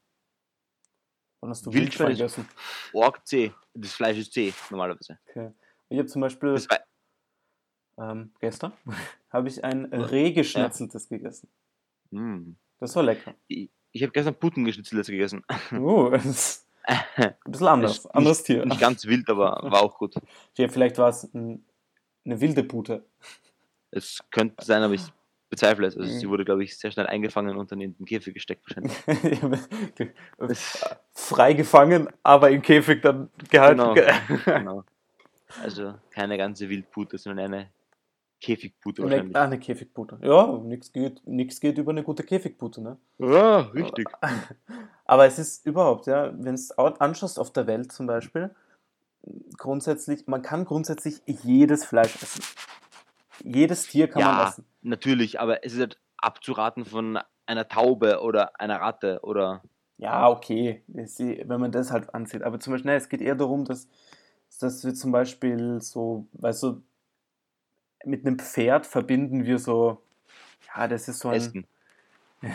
Wann 1.40 1.50
hast 1.50 1.66
du 1.66 1.72
Wildschwein 1.72 2.08
Wildschwein 2.08 2.44
gegessen? 2.44 2.48
Arg 2.94 3.26
zäh. 3.26 3.52
Das 3.74 3.92
Fleisch 3.94 4.18
ist 4.18 4.32
zäh, 4.32 4.52
normalerweise. 4.70 5.18
Okay. 5.28 5.50
Ich 5.88 5.98
habe 5.98 6.06
zum 6.08 6.20
Beispiel 6.22 6.56
ähm, 7.98 8.32
gestern 8.40 8.72
habe 9.30 9.48
ich 9.48 9.62
ein 9.64 9.86
Reh 9.92 10.32
geschnetzeltes 10.32 11.08
gegessen. 11.08 11.48
mm. 12.10 12.52
Das 12.78 12.96
war 12.96 13.02
lecker. 13.02 13.34
Ich, 13.48 13.70
ich 13.92 14.02
habe 14.02 14.12
gestern 14.12 14.34
Puttengeschnitzeltes 14.34 15.06
gegessen. 15.08 15.44
Uh, 15.72 16.10
das 16.10 16.24
ist 16.26 16.66
ein 16.86 17.34
bisschen 17.46 17.66
anders. 17.68 17.98
Ist 17.98 18.06
Anderes 18.06 18.38
nicht, 18.38 18.46
Tier. 18.46 18.66
Nicht 18.66 18.80
ganz 18.80 19.06
wild, 19.06 19.28
aber 19.28 19.60
war 19.70 19.82
auch 19.82 19.98
gut. 19.98 20.14
Ja, 20.56 20.68
vielleicht 20.68 20.98
war 20.98 21.08
es 21.10 21.24
ein, 21.34 21.64
eine 22.24 22.40
wilde 22.40 22.64
Pute. 22.64 23.04
Es 23.90 24.20
könnte 24.30 24.64
sein, 24.64 24.82
aber 24.82 24.94
ich 24.94 25.02
bezweifle 25.50 25.86
es. 25.86 25.96
Also 25.96 26.10
Mhm. 26.12 26.18
sie 26.18 26.28
wurde, 26.30 26.44
glaube 26.46 26.64
ich, 26.64 26.78
sehr 26.78 26.90
schnell 26.90 27.06
eingefangen 27.06 27.56
und 27.58 27.70
dann 27.70 27.80
in 27.80 27.94
den 27.94 28.06
Käfig 28.06 28.32
gesteckt 28.32 28.64
wahrscheinlich. 28.66 28.96
Frei 31.12 31.52
gefangen, 31.52 32.08
aber 32.22 32.50
im 32.50 32.62
Käfig 32.62 33.02
dann 33.02 33.28
gehalten. 33.50 33.94
Genau. 33.94 34.44
genau. 34.44 34.84
Also 35.62 35.94
keine 36.10 36.38
ganze 36.38 36.70
Wildpute, 36.70 37.18
sondern 37.18 37.52
eine 37.52 37.70
Käfigpute 38.42 39.02
Eine, 39.02 39.12
wahrscheinlich. 39.12 39.36
ah, 39.36 39.44
eine 39.44 39.58
Käfigpute. 39.58 40.18
Ja, 40.20 40.58
nichts 40.58 40.92
geht, 40.92 41.22
nix 41.26 41.60
geht 41.60 41.78
über 41.78 41.92
eine 41.92 42.02
gute 42.02 42.24
Käfigpute, 42.24 42.80
ne? 42.82 42.96
Ja, 43.18 43.60
richtig. 43.60 44.08
Aber 45.04 45.26
es 45.26 45.38
ist 45.38 45.64
überhaupt, 45.64 46.06
ja, 46.06 46.32
wenn 46.36 46.54
es 46.54 46.72
anschaust 46.72 47.38
auf 47.38 47.52
der 47.52 47.66
Welt 47.66 47.92
zum 47.92 48.06
Beispiel, 48.06 48.50
grundsätzlich, 49.56 50.26
man 50.26 50.42
kann 50.42 50.64
grundsätzlich 50.64 51.22
jedes 51.26 51.84
Fleisch 51.84 52.16
essen. 52.22 52.42
Jedes 53.44 53.86
Tier 53.86 54.08
kann 54.08 54.22
man 54.24 54.36
Ja, 54.38 54.48
essen. 54.48 54.64
natürlich, 54.82 55.40
aber 55.40 55.64
es 55.64 55.74
ist 55.74 55.80
halt 55.80 55.98
abzuraten 56.16 56.84
von 56.84 57.18
einer 57.46 57.68
Taube 57.68 58.20
oder 58.22 58.58
einer 58.60 58.80
Ratte 58.80 59.20
oder. 59.22 59.62
Ja, 59.98 60.28
okay, 60.28 60.82
wenn 60.88 61.60
man 61.60 61.70
das 61.70 61.92
halt 61.92 62.12
ansieht. 62.14 62.42
Aber 62.42 62.58
zum 62.58 62.72
Beispiel, 62.72 62.90
nein, 62.90 62.98
es 62.98 63.08
geht 63.08 63.20
eher 63.20 63.34
darum, 63.36 63.64
dass, 63.64 63.88
dass 64.60 64.84
wir 64.84 64.94
zum 64.94 65.12
Beispiel 65.12 65.80
so, 65.80 66.26
weißt 66.32 66.62
du, 66.64 66.82
mit 68.04 68.26
einem 68.26 68.38
Pferd 68.38 68.86
verbinden 68.86 69.44
wir 69.44 69.58
so, 69.58 70.02
ja, 70.74 70.88
das 70.88 71.08
ist 71.08 71.20
so 71.20 71.28
ein. 71.28 71.34
Essen. 71.36 71.66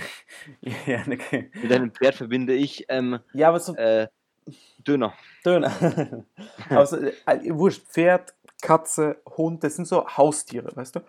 Ja, 0.86 0.98
eine, 0.98 1.18
Mit 1.62 1.72
einem 1.72 1.92
Pferd 1.92 2.16
verbinde 2.16 2.54
ich 2.54 2.86
ähm, 2.90 3.20
ja 3.32 3.48
aber 3.48 3.60
so 3.62 3.74
äh, 3.76 4.08
Döner. 4.86 5.14
Döner. 5.46 5.72
aber 6.70 6.86
so, 6.86 6.98
äh, 6.98 7.14
wurscht, 7.52 7.84
Pferd, 7.88 8.34
Katze, 8.62 9.22
Hund, 9.38 9.64
das 9.64 9.76
sind 9.78 9.88
so 9.88 10.06
Haustiere, 10.06 10.76
weißt 10.76 10.98
du? 10.98 11.00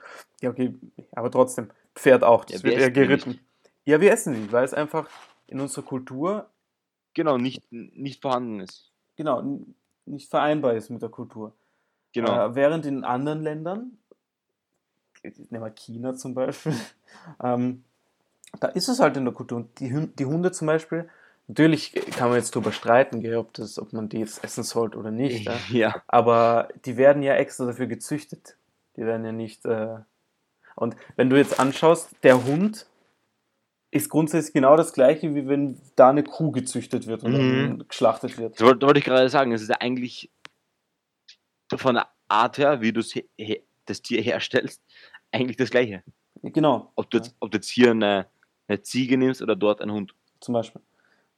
Ja, 0.41 0.51
okay, 0.51 0.75
aber 1.13 1.31
trotzdem, 1.31 1.71
Pferd 1.95 2.23
auch, 2.23 2.45
das 2.45 2.63
Ja, 2.63 2.65
wir 2.65 2.71
wird 2.71 2.81
eher 2.83 2.91
geritten. 2.91 3.41
Ja, 3.85 4.01
wir 4.01 4.13
essen 4.13 4.35
sie, 4.35 4.53
weil 4.53 4.65
es 4.65 4.75
einfach 4.75 5.09
in 5.47 5.61
unserer 5.61 5.85
Kultur, 5.85 6.49
Genau, 7.15 7.37
nicht, 7.37 7.65
nicht 7.73 8.23
vorhanden 8.23 8.61
ist. 8.61 8.93
genau, 9.17 9.43
nicht 10.07 10.31
vereinbar 10.31 10.75
ist 10.75 10.91
mit 10.91 11.03
der 11.03 11.09
Kultur. 11.09 11.53
Genau. 12.13 12.47
Äh, 12.47 12.55
während 12.55 12.87
in 12.87 13.03
anderen 13.03 13.43
Ländern, 13.43 13.99
nehmen 15.51 15.65
wir 15.65 15.71
China 15.71 16.15
zum 16.15 16.35
Beispiel, 16.35 16.75
ähm, 17.43 17.85
da 18.61 18.69
ist 18.69 18.89
es 18.89 19.01
halt 19.01 19.17
in 19.17 19.25
der 19.25 19.35
Kultur. 19.35 19.59
Und 19.59 19.79
die, 19.81 20.09
die 20.19 20.25
Hunde 20.25 20.53
zum 20.53 20.67
Beispiel, 20.67 21.09
natürlich 21.47 21.93
kann 22.17 22.29
man 22.29 22.39
jetzt 22.39 22.55
drüber 22.55 22.73
streiten, 22.73 23.21
gell, 23.21 23.37
ob, 23.37 23.53
das, 23.55 23.79
ob 23.79 23.93
man 23.93 24.09
die 24.09 24.19
jetzt 24.19 24.43
essen 24.45 24.65
sollte 24.65 24.99
oder 24.99 25.11
nicht. 25.11 25.47
Ja? 25.47 25.59
ja. 25.71 26.03
Aber 26.07 26.69
die 26.85 26.97
werden 26.97 27.23
ja 27.23 27.35
extra 27.35 27.67
dafür 27.67 27.87
gezüchtet. 27.87 28.57
Die 28.97 29.05
werden 29.05 29.25
ja 29.25 29.33
nicht. 29.33 29.65
Äh 29.65 29.99
und 30.77 30.97
wenn 31.17 31.29
du 31.29 31.37
jetzt 31.37 31.59
anschaust, 31.59 32.11
der 32.23 32.45
Hund 32.45 32.87
ist 33.91 34.11
grundsätzlich 34.11 34.53
genau 34.53 34.77
das 34.77 34.93
gleiche, 34.93 35.35
wie 35.35 35.49
wenn 35.49 35.81
da 35.97 36.11
eine 36.11 36.23
Kuh 36.23 36.51
gezüchtet 36.53 37.07
wird 37.07 37.25
und 37.25 37.33
Mhm. 37.33 37.89
geschlachtet 37.89 38.39
wird. 38.39 38.61
Das 38.61 38.67
wollte, 38.67 38.99
ich 38.99 39.05
gerade 39.05 39.29
sagen. 39.29 39.53
Es 39.53 39.63
ist 39.63 39.69
ja 39.69 39.77
eigentlich 39.81 40.31
von 41.75 41.95
der 41.95 42.09
Art 42.29 42.59
her, 42.59 42.81
wie 42.81 42.93
du 42.93 43.03
das 43.87 44.03
Tier 44.03 44.23
herstellst, 44.23 44.83
eigentlich 45.33 45.57
das 45.57 45.71
Gleiche. 45.71 46.03
Genau, 46.43 46.93
Ob 46.95 47.11
du 47.11 47.19
jetzt, 47.19 47.35
ob 47.41 47.51
du 47.51 47.57
jetzt 47.59 47.69
hier 47.69 47.91
eine, 47.91 48.27
eine 48.69 48.81
Ziege 48.83 49.19
nimmst 49.19 49.43
oder 49.43 49.57
dort 49.57 49.81
einen 49.81 49.93
Hund. 49.93 50.15
zum 50.41 50.55
Beispiel. 50.55 50.81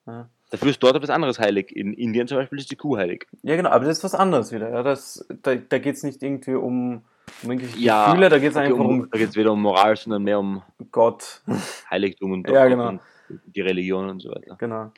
Ja. 0.06 0.28
Dafür 0.50 0.70
ist 0.70 0.82
dort 0.82 0.96
etwas 0.96 1.10
anderes 1.10 1.38
heilig. 1.38 1.74
In 1.74 1.94
Indien 1.94 2.26
zum 2.26 2.36
Beispiel 2.38 2.58
ist 2.58 2.70
die 2.70 2.76
Kuh 2.76 2.96
heilig. 2.96 3.26
Ja, 3.42 3.56
genau, 3.56 3.70
aber 3.70 3.84
das 3.84 3.98
ist 3.98 4.04
was 4.04 4.14
anderes 4.14 4.50
wieder. 4.52 4.68
Ja, 4.70 4.82
das, 4.82 5.26
da 5.42 5.54
da 5.54 5.78
geht 5.78 5.94
es 5.94 6.02
nicht 6.02 6.22
irgendwie 6.22 6.54
um, 6.54 7.02
um 7.42 7.50
irgendwelche 7.50 7.78
Ja, 7.78 8.06
Gefühle, 8.06 8.28
da 8.28 8.38
geht 8.38 8.50
es 8.50 8.56
einfach 8.56 8.78
um, 8.78 9.00
um 9.02 9.10
da 9.10 9.18
geht 9.18 9.28
es 9.30 9.36
weder 9.36 9.52
um 9.52 9.62
Moral, 9.62 9.96
sondern 9.96 10.24
mehr 10.24 10.38
um 10.40 10.62
Gott. 10.90 11.42
Heiligtum 11.88 12.32
und, 12.32 12.48
Ja, 12.50 12.66
genau. 12.66 12.88
und 12.88 13.00
die 13.46 13.60
Religion 13.60 14.10
und 14.10 14.20
so 14.20 14.30
weiter. 14.30 14.56
Genau. 14.58 14.92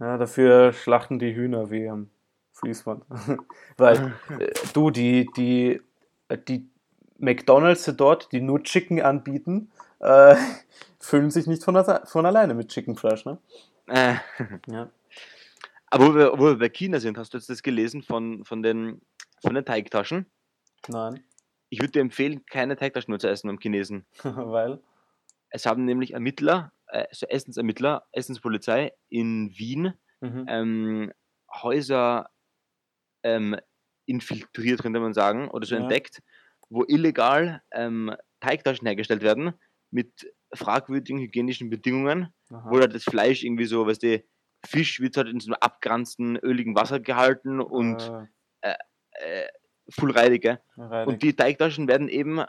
Ja, 0.00 0.16
dafür 0.16 0.72
schlachten 0.72 1.18
die 1.18 1.34
Hühner 1.36 1.70
wie 1.70 1.88
am 1.88 2.08
Fließband. 2.54 3.04
Weil 3.76 4.14
äh, 4.38 4.52
du, 4.72 4.90
die, 4.90 5.28
die, 5.36 5.80
die 6.48 6.66
McDonalds 7.18 7.84
dort, 7.96 8.32
die 8.32 8.40
nur 8.40 8.62
Chicken 8.62 9.00
anbieten, 9.02 9.70
äh, 10.00 10.36
füllen 11.00 11.30
sich 11.30 11.46
nicht 11.46 11.62
von, 11.64 11.76
von 12.04 12.26
alleine 12.26 12.54
mit 12.54 12.68
Chickenfleisch, 12.68 13.24
ne? 13.24 13.38
Äh, 13.86 14.14
Ja. 14.66 14.90
aber 15.90 16.06
wo 16.08 16.14
wir, 16.14 16.32
wo 16.38 16.44
wir 16.46 16.58
bei 16.58 16.68
China 16.70 16.98
sind, 17.00 17.18
hast 17.18 17.34
du 17.34 17.38
jetzt 17.38 17.50
das 17.50 17.62
gelesen 17.62 18.02
von, 18.02 18.44
von, 18.44 18.62
den, 18.62 19.02
von 19.42 19.54
den 19.54 19.64
Teigtaschen? 19.64 20.26
Nein. 20.88 21.22
Ich 21.68 21.80
würde 21.80 21.92
dir 21.92 22.00
empfehlen, 22.00 22.44
keine 22.46 22.76
Teigtaschen 22.76 23.10
nur 23.12 23.18
zu 23.18 23.28
essen 23.28 23.48
beim 23.48 23.58
Chinesen. 23.58 24.06
Weil. 24.22 24.80
Es 25.50 25.66
haben 25.66 25.84
nämlich 25.84 26.14
Ermittler, 26.14 26.72
äh, 26.88 27.04
so 27.12 27.26
Essensermittler, 27.26 28.06
Essenspolizei 28.12 28.92
in 29.08 29.50
Wien 29.56 29.94
Mhm. 30.20 30.46
ähm, 30.48 31.12
Häuser 31.52 32.30
ähm, 33.22 33.56
infiltriert, 34.06 34.80
könnte 34.82 35.00
man 35.00 35.12
sagen, 35.12 35.48
oder 35.48 35.66
so 35.66 35.74
Ja. 35.74 35.82
entdeckt, 35.82 36.22
wo 36.70 36.84
illegal 36.86 37.62
ähm, 37.72 38.14
Teigtaschen 38.40 38.86
hergestellt 38.86 39.22
werden 39.22 39.54
mit 39.90 40.32
fragwürdigen 40.52 41.20
hygienischen 41.20 41.70
Bedingungen, 41.70 42.32
Aha. 42.50 42.70
wo 42.70 42.78
halt 42.78 42.94
das 42.94 43.04
Fleisch 43.04 43.42
irgendwie 43.42 43.66
so, 43.66 43.86
weißt 43.86 44.02
du, 44.02 44.24
Fisch 44.66 45.00
wird 45.00 45.16
halt 45.16 45.28
in 45.28 45.40
so 45.40 45.48
einem 45.52 45.58
abgeranzten, 45.60 46.36
öligen 46.36 46.74
Wasser 46.74 47.00
gehalten 47.00 47.60
und 47.60 48.10
Äh, 48.62 48.74
äh, 49.12 49.46
full 49.90 50.10
reidige. 50.12 50.60
reinig. 50.76 51.06
Und 51.06 51.22
die 51.22 51.36
Teigtaschen 51.36 51.86
werden 51.86 52.08
eben 52.08 52.40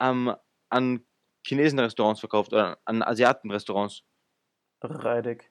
ähm, 0.00 0.34
an 0.70 1.04
Chinesen-Restaurants 1.46 2.20
verkauft 2.20 2.52
oder 2.52 2.78
an 2.86 3.02
Asiaten-Restaurants. 3.02 4.02
reinig. 4.82 5.50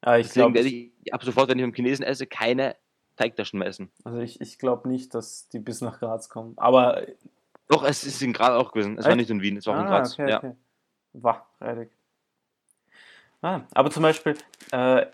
Ah, 0.00 0.18
ich 0.18 0.28
Deswegen 0.28 0.52
glaube 0.52 0.54
werde 0.54 0.68
ich 0.68 1.12
ab 1.12 1.24
sofort, 1.24 1.48
wenn 1.50 1.58
ich 1.58 1.64
beim 1.64 1.74
Chinesen 1.74 2.04
esse, 2.04 2.26
keine 2.26 2.76
Teigtaschen 3.16 3.58
mehr 3.58 3.68
essen. 3.68 3.90
also 4.04 4.18
ich, 4.18 4.40
ich 4.40 4.58
glaub 4.58 4.86
nicht, 4.86 5.14
dass 5.14 5.48
die 5.48 5.58
bis 5.58 5.80
nach 5.80 5.98
Graz 5.98 6.28
kommen. 6.28 6.54
Aber. 6.56 7.06
Doch, 7.68 7.82
es 7.82 8.04
ist 8.04 8.22
in 8.22 8.32
Graz 8.32 8.50
auch 8.50 8.72
gewesen. 8.72 8.98
Es 8.98 9.04
war 9.04 9.12
Echt? 9.12 9.18
nicht 9.18 9.30
in 9.30 9.42
Wien, 9.42 9.56
es 9.56 9.66
war 9.66 9.74
auch 9.74 9.80
in 9.80 9.86
ah, 9.86 9.98
Graz. 9.98 10.12
okay, 10.12 10.30
ja. 10.30 10.38
okay. 10.38 10.52
Wah, 11.14 11.46
reinig. 11.60 11.90
Ah, 13.42 13.62
aber 13.72 13.90
zum 13.90 14.02
Beispiel, 14.02 14.36
äh, 14.70 15.06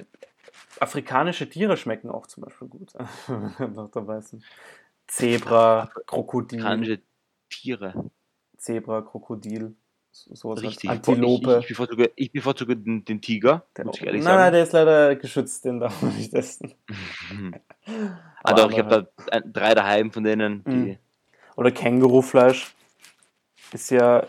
afrikanische 0.80 1.48
Tiere 1.48 1.76
schmecken 1.76 2.10
auch 2.10 2.26
zum 2.26 2.44
Beispiel 2.44 2.68
gut. 2.68 2.92
noch 3.58 3.90
dabei 3.90 4.20
sind. 4.20 4.44
Zebra, 5.06 5.90
Krokodil, 6.06 6.60
Afrikanische 6.60 7.02
Tiere. 7.48 8.10
Zebra, 8.56 9.02
Krokodil, 9.02 9.74
sowas. 10.12 10.62
Richtig. 10.62 10.88
Antilope. 10.90 11.58
Ich, 11.58 11.64
ich, 11.64 11.68
bevorzuge, 11.68 12.10
ich 12.16 12.32
bevorzuge 12.32 12.76
den, 12.76 13.04
den 13.04 13.20
Tiger, 13.20 13.64
Der- 13.76 13.84
muss 13.86 13.96
ich 13.96 14.02
nein, 14.02 14.06
ehrlich 14.08 14.24
nein, 14.24 14.38
sagen. 14.38 14.52
der 14.52 14.62
ist 14.62 14.72
leider 14.72 15.16
geschützt, 15.16 15.64
den 15.64 15.80
darf 15.80 16.00
man 16.02 16.16
nicht 16.16 16.32
essen. 16.34 16.74
Ah, 18.44 18.52
doch, 18.54 18.70
ich 18.70 18.78
andere 18.78 18.96
habe 18.96 19.12
da 19.30 19.40
drei 19.40 19.74
daheim 19.74 20.10
von 20.12 20.24
denen, 20.24 20.62
die. 20.64 20.70
Mhm. 20.70 20.98
Oder 21.56 21.70
Kängurufleisch 21.70 22.74
ist 23.72 23.90
ja 23.90 24.26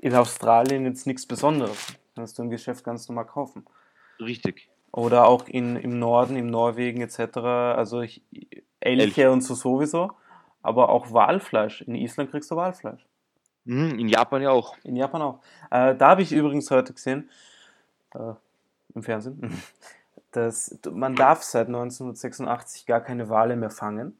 in 0.00 0.14
Australien 0.14 0.84
jetzt 0.86 1.06
nichts 1.06 1.26
Besonderes. 1.26 1.94
Kannst 2.14 2.38
du 2.38 2.42
im 2.42 2.50
Geschäft 2.50 2.84
ganz 2.84 3.08
normal 3.08 3.26
kaufen. 3.26 3.64
Richtig. 4.20 4.68
Oder 4.92 5.26
auch 5.26 5.48
in, 5.48 5.76
im 5.76 5.98
Norden, 5.98 6.36
im 6.36 6.46
Norwegen 6.46 7.00
etc. 7.02 7.36
Also 7.38 8.00
ich, 8.02 8.22
Elche 8.80 9.22
Elch. 9.24 9.32
und 9.32 9.40
so 9.42 9.54
sowieso. 9.54 10.12
Aber 10.62 10.88
auch 10.88 11.12
Walfleisch. 11.12 11.82
In 11.82 11.94
Island 11.94 12.30
kriegst 12.30 12.50
du 12.50 12.56
Walfleisch. 12.56 13.04
Mhm, 13.64 13.98
in 13.98 14.08
Japan 14.08 14.42
ja 14.42 14.50
auch. 14.50 14.76
In 14.84 14.96
Japan 14.96 15.22
auch. 15.22 15.40
Äh, 15.70 15.94
da 15.96 16.08
habe 16.10 16.22
ich 16.22 16.32
übrigens 16.32 16.70
heute 16.70 16.92
gesehen, 16.92 17.30
äh, 18.14 18.34
im 18.94 19.02
Fernsehen, 19.02 19.62
dass 20.32 20.78
man 20.90 21.14
darf 21.14 21.42
seit 21.42 21.68
1986 21.68 22.86
gar 22.86 23.00
keine 23.00 23.28
Wale 23.28 23.56
mehr 23.56 23.70
fangen. 23.70 24.16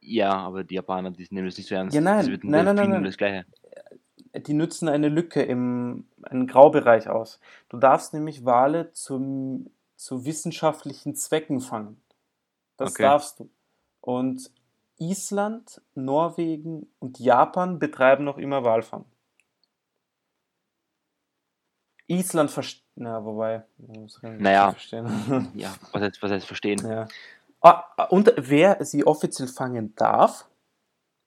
Ja, 0.00 0.32
aber 0.34 0.62
die 0.64 0.76
Japaner, 0.76 1.10
die 1.10 1.26
nehmen 1.30 1.46
das 1.48 1.56
nicht 1.58 1.68
so 1.68 1.74
ernst. 1.74 1.94
Ja, 1.94 2.00
nein, 2.00 2.18
Das 2.18 2.28
wird 2.28 2.44
ein 2.44 2.50
nein, 2.50 2.64
nein, 2.64 2.76
nein, 2.76 2.90
nein. 2.90 3.04
das 3.04 3.16
Gleiche. 3.16 3.44
die 4.34 4.54
nützen 4.54 4.88
eine 4.88 5.08
Lücke 5.08 5.42
im 5.42 6.06
einen 6.22 6.46
Graubereich 6.46 7.08
aus. 7.08 7.40
Du 7.68 7.78
darfst 7.78 8.14
nämlich 8.14 8.44
Wale 8.44 8.92
zum, 8.92 9.70
zu 9.96 10.24
wissenschaftlichen 10.24 11.14
Zwecken 11.16 11.60
fangen. 11.60 12.00
Das 12.76 12.92
Okay. 12.92 13.02
darfst 13.02 13.40
du. 13.40 13.50
Und 14.00 14.50
Island, 14.98 15.80
Norwegen 15.94 16.88
und 16.98 17.18
Japan 17.18 17.78
betreiben 17.78 18.24
noch 18.24 18.38
immer 18.38 18.64
Walfang. 18.64 19.04
Island 22.08 22.50
versteht. 22.50 22.84
Na, 22.94 23.22
wobei. 23.24 23.64
Naja. 24.22 24.72
Verstehen. 24.72 25.50
Ja, 25.54 25.74
was 25.92 26.02
heißt, 26.02 26.22
was 26.22 26.30
heißt 26.30 26.46
verstehen? 26.46 26.78
ja. 26.88 27.08
Ah, 27.60 28.04
und 28.10 28.32
wer 28.36 28.84
sie 28.84 29.06
offiziell 29.06 29.48
fangen 29.48 29.94
darf 29.96 30.48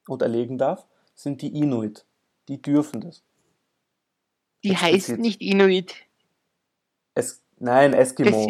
und 0.07 0.21
erlegen 0.21 0.57
darf, 0.57 0.85
sind 1.13 1.41
die 1.41 1.55
Inuit. 1.59 2.05
Die 2.47 2.61
dürfen 2.61 3.01
das. 3.01 3.23
Die 4.63 4.71
Explizit. 4.71 5.09
heißt 5.09 5.19
nicht 5.19 5.41
Inuit. 5.41 5.95
Es, 7.13 7.43
nein, 7.57 7.93
Eskimo. 7.93 8.47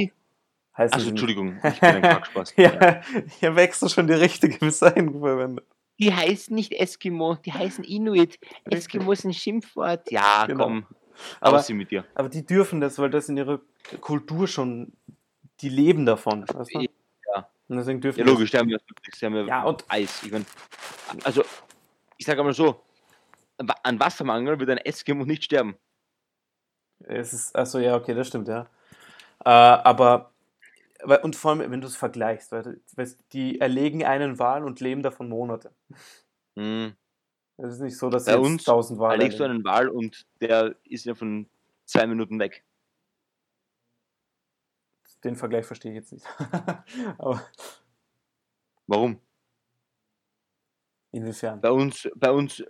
Heißen 0.78 0.94
Achso. 0.96 1.10
Entschuldigung, 1.10 1.58
ich 1.64 1.80
bin 1.80 1.90
ein 1.90 2.02
Kackspaß. 2.02 2.54
Ja, 2.58 3.02
ich 3.26 3.44
habe 3.44 3.62
extra 3.62 3.90
schon 3.90 4.08
die 4.08 4.14
richtige 4.14 4.58
Bezeichnung 4.60 5.20
verwendet. 5.20 5.66
Die 6.00 6.14
heißen 6.14 6.56
nicht 6.56 6.72
Eskimo, 6.72 7.36
die 7.36 7.52
heißen 7.52 7.84
Inuit. 7.84 8.40
Eskimo 8.66 9.12
ist 9.12 9.26
ein 9.26 9.34
Schimpfwort. 9.34 10.10
Ja, 10.12 10.46
Genau. 10.46 10.64
komm. 10.64 10.86
Aber- 11.42 11.60
sie 11.62 11.74
mit 11.74 11.92
dir. 11.92 12.06
Aber 12.16 12.30
die 12.30 12.46
dürfen 12.46 12.80
das, 12.80 12.98
weil 12.98 13.10
das 13.10 13.28
in 13.28 13.36
ihrer 13.36 13.60
Kultur 14.00 14.48
schon, 14.48 14.94
die 15.60 15.68
leben 15.68 16.06
davon. 16.06 16.46
Weißt 16.48 16.74
du? 16.74 16.80
Ja. 17.36 17.50
Und 17.68 17.76
deswegen 17.78 18.00
dürfen 18.00 18.20
Ja, 18.20 18.24
die 18.26 18.32
logisch, 18.32 18.52
die 18.52 18.58
haben 18.58 18.70
ja, 18.70 18.78
die 18.78 19.26
haben 19.26 19.36
ja, 19.36 19.44
Ja, 19.44 19.64
und- 19.64 19.84
Eis. 19.90 20.24
Ich 20.24 20.32
mein, 20.32 20.46
also, 21.26 21.44
ich 22.18 22.26
sage 22.26 22.42
mal 22.44 22.54
so, 22.54 22.82
An 23.84 24.00
Wassermangel 24.00 24.58
wird 24.58 24.70
ein 24.70 24.78
Eskimo 24.78 25.26
nicht 25.26 25.44
sterben. 25.44 25.76
Es 27.00 27.34
ist, 27.34 27.54
also 27.56 27.80
ja, 27.80 27.96
okay, 27.98 28.14
das 28.14 28.28
stimmt, 28.30 28.48
ja. 28.48 28.62
Äh, 29.44 29.50
aber- 29.50 30.29
und 31.24 31.36
vor 31.36 31.52
allem, 31.52 31.72
wenn 31.72 31.82
du 31.82 31.88
es 31.88 31.96
vergleichst, 31.96 32.52
weil, 32.52 32.82
die 33.32 33.60
erlegen 33.60 34.04
einen 34.04 34.40
Wal 34.40 34.64
und 34.64 34.80
leben 34.80 35.02
davon 35.02 35.30
Monate. 35.30 35.74
Hm. 36.56 36.96
Es 37.58 37.74
ist 37.74 37.80
nicht 37.80 37.98
so, 37.98 38.10
dass 38.10 38.26
sie 38.26 38.32
jetzt 38.32 38.40
uns 38.40 38.68
1000 38.68 39.00
Wale 39.00 39.14
Erlegst 39.14 39.40
du 39.40 39.44
einen 39.44 39.64
Wal 39.64 39.90
und 39.90 40.26
der 40.42 40.76
ist 40.84 41.06
ja 41.06 41.16
von 41.16 41.50
zwei 41.86 42.08
Minuten 42.08 42.40
weg. 42.40 42.64
Den 45.24 45.36
Vergleich 45.36 45.66
verstehe 45.66 45.92
ich 45.92 45.98
jetzt 45.98 46.14
nicht. 46.14 46.26
Warum? 48.88 49.20
inwiefern? 51.12 51.62
Bei 51.62 51.72
uns, 51.72 52.10
bei 52.16 52.32
uns 52.32 52.64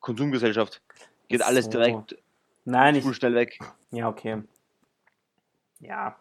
Konsumgesellschaft 0.00 0.82
geht 1.28 1.42
alles 1.42 1.66
So. 1.66 1.72
direkt 1.72 2.16
Nein, 2.64 2.96
ich, 2.96 3.16
schnell 3.16 3.34
weg. 3.34 3.58
Ja, 3.90 4.08
okay. 4.08 4.42
Ja. 5.80 6.18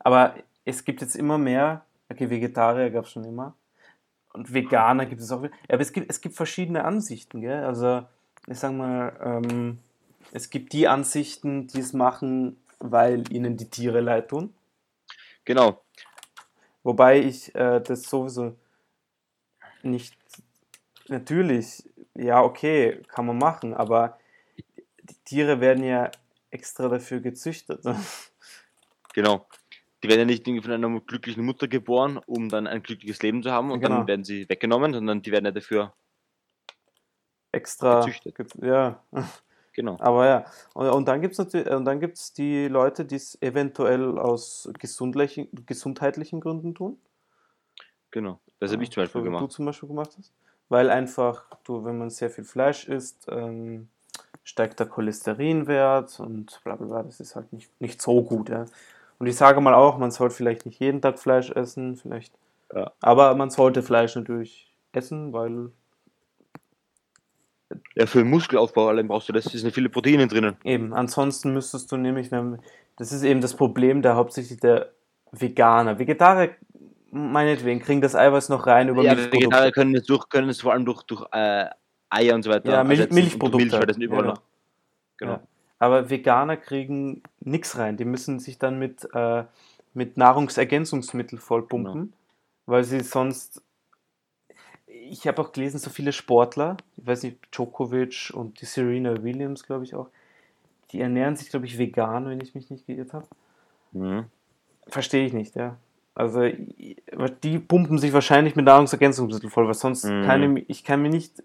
Aber 0.00 0.34
es 0.64 0.84
gibt 0.84 1.00
jetzt 1.00 1.14
immer 1.14 1.38
mehr, 1.38 1.84
okay, 2.10 2.28
Vegetarier 2.28 2.90
gab 2.90 3.04
es 3.04 3.12
schon 3.12 3.24
immer. 3.24 3.54
Und 4.32 4.52
Veganer 4.52 5.06
gibt 5.06 5.20
es 5.20 5.30
auch. 5.32 5.44
aber 5.68 5.80
es 5.80 5.92
gibt, 5.92 6.10
es 6.10 6.20
gibt 6.20 6.36
verschiedene 6.36 6.84
Ansichten, 6.84 7.40
gell? 7.40 7.64
Also, 7.64 8.06
ich 8.46 8.58
sag 8.58 8.72
mal, 8.72 9.16
ähm, 9.22 9.78
es 10.32 10.50
gibt 10.50 10.72
die 10.72 10.88
Ansichten, 10.88 11.66
die 11.66 11.80
es 11.80 11.92
machen, 11.92 12.62
weil 12.78 13.30
ihnen 13.32 13.56
die 13.56 13.68
Tiere 13.68 14.00
leid 14.00 14.28
tun. 14.28 14.54
Genau. 15.44 15.82
Wobei 16.82 17.20
ich 17.20 17.54
äh, 17.54 17.80
das 17.80 18.02
sowieso 18.02 18.56
nicht. 19.82 20.16
Natürlich, 21.08 21.82
ja, 22.14 22.42
okay, 22.42 23.02
kann 23.08 23.26
man 23.26 23.38
machen, 23.38 23.74
aber 23.74 24.18
die 25.02 25.16
Tiere 25.24 25.60
werden 25.60 25.82
ja 25.82 26.10
extra 26.50 26.88
dafür 26.88 27.20
gezüchtet. 27.20 27.84
Genau. 29.12 29.44
Die 30.02 30.08
werden 30.08 30.20
ja 30.20 30.24
nicht 30.24 30.46
von 30.64 30.72
einer 30.72 31.00
glücklichen 31.00 31.44
Mutter 31.44 31.68
geboren, 31.68 32.18
um 32.26 32.48
dann 32.48 32.66
ein 32.66 32.82
glückliches 32.82 33.22
Leben 33.22 33.42
zu 33.42 33.50
haben 33.52 33.70
und 33.70 33.80
Genau. 33.80 33.98
dann 33.98 34.08
werden 34.08 34.24
sie 34.24 34.48
weggenommen, 34.48 34.94
sondern 34.94 35.20
die 35.22 35.30
werden 35.30 35.44
ja 35.44 35.52
dafür, 35.52 35.92
extra. 37.52 38.00
Gezüchtet. 38.00 38.34
ge- 38.34 38.46
Ja, 38.68 39.02
genau. 39.72 39.98
aber 40.00 40.26
ja. 40.26 40.44
Und, 40.74 40.88
und 40.88 41.08
dann 41.08 41.20
gibt 41.20 41.32
es 41.32 41.38
natürlich, 41.38 41.68
und 41.68 41.84
dann 41.84 42.00
gibt's 42.00 42.32
die 42.32 42.68
Leute, 42.68 43.04
die 43.04 43.16
es 43.16 43.40
eventuell 43.42 44.18
aus 44.18 44.70
gesundlichen, 44.78 45.48
gesundheitlichen 45.66 46.40
Gründen 46.40 46.74
tun. 46.74 46.98
Genau. 48.10 48.40
Das 48.58 48.72
habe 48.72 48.82
ich 48.82 48.90
zum 48.90 49.02
Beispiel 49.02 49.20
wie 49.20 49.24
du 49.26 49.30
gemacht. 49.32 49.52
zum 49.52 49.66
Beispiel 49.66 49.88
gemacht 49.88 50.10
hast. 50.18 50.32
Weil 50.68 50.90
einfach, 50.90 51.44
du, 51.64 51.84
wenn 51.84 51.98
man 51.98 52.10
sehr 52.10 52.30
viel 52.30 52.44
Fleisch 52.44 52.86
isst, 52.88 53.26
ähm, 53.28 53.88
steigt 54.44 54.78
der 54.80 54.86
Cholesterinwert 54.86 56.20
und 56.20 56.60
bla 56.64 56.76
bla 56.76 56.86
bla. 56.86 57.02
Das 57.02 57.20
ist 57.20 57.36
halt 57.36 57.52
nicht, 57.52 57.70
nicht 57.80 58.00
so 58.00 58.22
gut. 58.22 58.48
Ja. 58.48 58.66
Und 59.20 59.26
ich 59.26 59.36
sage 59.36 59.60
mal 59.60 59.74
auch, 59.74 59.98
man 59.98 60.10
sollte 60.10 60.34
vielleicht 60.34 60.64
nicht 60.64 60.80
jeden 60.80 61.02
Tag 61.02 61.18
Fleisch 61.18 61.50
essen, 61.50 61.94
vielleicht. 61.96 62.32
Ja. 62.74 62.90
Aber 63.02 63.34
man 63.34 63.50
sollte 63.50 63.82
Fleisch 63.82 64.16
natürlich 64.16 64.74
essen, 64.92 65.34
weil 65.34 65.70
Ja, 67.94 68.06
für 68.06 68.20
den 68.20 68.30
Muskelaufbau 68.30 68.88
allein 68.88 69.08
brauchst 69.08 69.28
du 69.28 69.34
das. 69.34 69.44
Es 69.44 69.60
sind 69.60 69.74
viele 69.74 69.90
Proteine 69.90 70.26
drinnen. 70.26 70.56
Eben, 70.64 70.94
ansonsten 70.94 71.52
müsstest 71.52 71.92
du 71.92 71.98
nämlich, 71.98 72.32
wenn, 72.32 72.60
das 72.96 73.12
ist 73.12 73.22
eben 73.22 73.42
das 73.42 73.54
Problem 73.54 74.00
der 74.00 74.16
hauptsächlich 74.16 74.58
der 74.58 74.90
Veganer. 75.32 75.98
Vegetarier, 75.98 76.54
meinetwegen, 77.10 77.80
kriegen 77.80 78.00
das 78.00 78.16
Eiweiß 78.16 78.48
noch 78.48 78.66
rein 78.66 78.88
über 78.88 79.02
Ja, 79.02 79.14
Milchprodukte. 79.14 79.48
Vegetarier 79.48 79.72
können 79.72 79.94
es, 79.96 80.04
durch, 80.04 80.28
können 80.30 80.48
es 80.48 80.62
vor 80.62 80.72
allem 80.72 80.86
durch, 80.86 81.02
durch 81.02 81.26
äh, 81.32 81.66
Eier 82.08 82.34
und 82.34 82.42
so 82.42 82.50
weiter 82.50 82.72
Ja, 82.72 82.84
Milch, 82.84 83.10
Milchprodukte. 83.10 83.58
Milch, 83.66 83.72
weil 83.74 83.86
das 83.86 83.96
sind 83.96 84.02
überall 84.04 84.24
Ja, 84.24 84.30
noch. 84.30 84.42
Genau. 85.18 85.32
Ja. 85.32 85.42
Aber 85.80 86.10
Veganer 86.10 86.56
kriegen 86.56 87.22
nichts 87.40 87.76
rein. 87.76 87.96
Die 87.96 88.04
müssen 88.04 88.38
sich 88.38 88.58
dann 88.58 88.78
mit, 88.78 89.08
äh, 89.14 89.44
mit 89.94 90.16
Nahrungsergänzungsmittel 90.16 91.38
vollpumpen, 91.38 91.92
Genau. 91.92 92.12
weil 92.66 92.84
sie 92.84 93.00
sonst. 93.00 93.62
Ich 94.86 95.26
habe 95.26 95.40
auch 95.42 95.50
gelesen, 95.52 95.78
so 95.78 95.90
viele 95.90 96.12
Sportler, 96.12 96.76
ich 96.96 97.06
weiß 97.06 97.22
nicht, 97.24 97.38
Djokovic 97.52 98.30
und 98.34 98.60
die 98.60 98.66
Serena 98.66 99.22
Williams, 99.22 99.64
glaube 99.64 99.82
ich 99.84 99.94
auch, 99.94 100.08
die 100.92 101.00
ernähren 101.00 101.34
sich, 101.36 101.48
glaube 101.50 101.66
ich, 101.66 101.78
vegan, 101.78 102.26
wenn 102.28 102.40
ich 102.40 102.54
mich 102.54 102.70
nicht 102.70 102.86
geirrt 102.86 103.12
habe. 103.12 103.26
Mhm. 103.92 104.26
Verstehe 104.86 105.26
ich 105.26 105.32
nicht, 105.32 105.56
ja. 105.56 105.76
Also 106.14 106.42
die 107.42 107.58
pumpen 107.58 107.98
sich 107.98 108.12
wahrscheinlich 108.12 108.54
mit 108.56 108.66
Nahrungsergänzungsmitteln 108.66 109.50
voll, 109.50 109.66
weil 109.66 109.74
sonst 109.74 110.04
Mhm. 110.04 110.22
kann 110.24 110.56
ich, 110.56 110.64
ich 110.68 110.84
kann 110.84 111.00
mir 111.02 111.08
nicht 111.08 111.42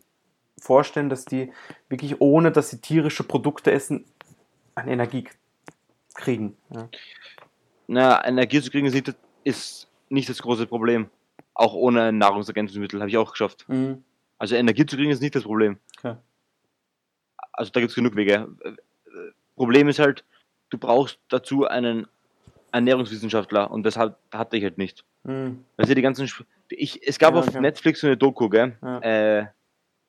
vorstellen, 0.60 1.10
dass 1.10 1.26
die 1.26 1.52
wirklich 1.90 2.20
ohne, 2.22 2.52
dass 2.52 2.70
sie 2.70 2.82
tierische 2.82 3.24
Produkte 3.24 3.72
essen, 3.72 4.06
an 4.76 4.88
Energie 4.88 5.28
kriegen. 6.14 6.56
Ja. 6.74 6.90
Na, 7.88 8.26
Energie 8.28 8.62
zu 8.62 8.70
kriegen 8.70 8.86
ist 8.88 8.94
nicht, 8.94 9.14
ist 9.44 9.88
nicht 10.10 10.30
das 10.30 10.42
große 10.42 10.68
Problem. 10.68 11.10
Auch 11.54 11.74
ohne 11.74 12.12
Nahrungsergänzungsmittel 12.12 13.00
habe 13.00 13.10
ich 13.10 13.18
auch 13.18 13.32
geschafft. 13.32 13.66
Mhm. 13.70 14.04
Also 14.38 14.56
Energie 14.56 14.86
zu 14.86 14.98
kriegen 14.98 15.12
ist 15.12 15.22
nicht 15.22 15.36
das 15.36 15.44
Problem. 15.44 15.78
Okay. 15.98 16.16
Also 17.54 17.72
da 17.72 17.80
gibt 17.80 17.90
es 17.92 17.96
genug 17.96 18.16
Wege. 18.16 18.50
Äh, 18.64 18.70
äh, 18.70 18.74
Problem 19.56 19.88
ist 19.88 20.00
halt, 20.00 20.26
du 20.70 20.78
brauchst 20.78 21.20
dazu 21.30 21.66
einen 21.66 22.08
Ernährungswissenschaftler 22.74 23.72
und 23.72 23.84
das 23.84 23.96
hat, 23.96 24.18
hatte 24.34 24.58
ich 24.58 24.64
halt 24.64 24.78
nicht. 24.78 25.06
Mhm. 25.24 25.64
Du, 25.78 25.96
die 25.96 26.02
ganzen. 26.02 26.26
Sp- 26.28 26.44
Ich, 26.70 27.08
es 27.08 27.18
gab 27.18 27.34
Ja, 27.36 27.40
auf 27.40 27.48
okay. 27.48 27.62
Netflix 27.62 28.02
so 28.02 28.08
eine 28.08 28.18
Doku, 28.18 28.50
gell? 28.50 28.78
Ja. 28.82 29.00
Äh, 29.00 29.48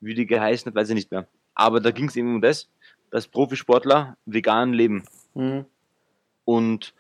wie 0.01 0.15
die 0.15 0.27
geheißen 0.27 0.71
hat, 0.71 0.75
weiß 0.75 0.89
ich 0.89 0.95
nicht 0.97 1.11
mehr. 1.13 1.29
Aber 1.55 1.81
da 1.81 1.91
ging 1.91 2.09
es 2.09 2.17
eben 2.17 2.35
um 2.35 2.41
das, 2.43 2.69
dass 3.11 3.29
Profisportler 3.29 4.17
vegan 4.27 4.73
leben. 4.73 5.05
Mhm. 5.35 5.65
Und 6.45 6.95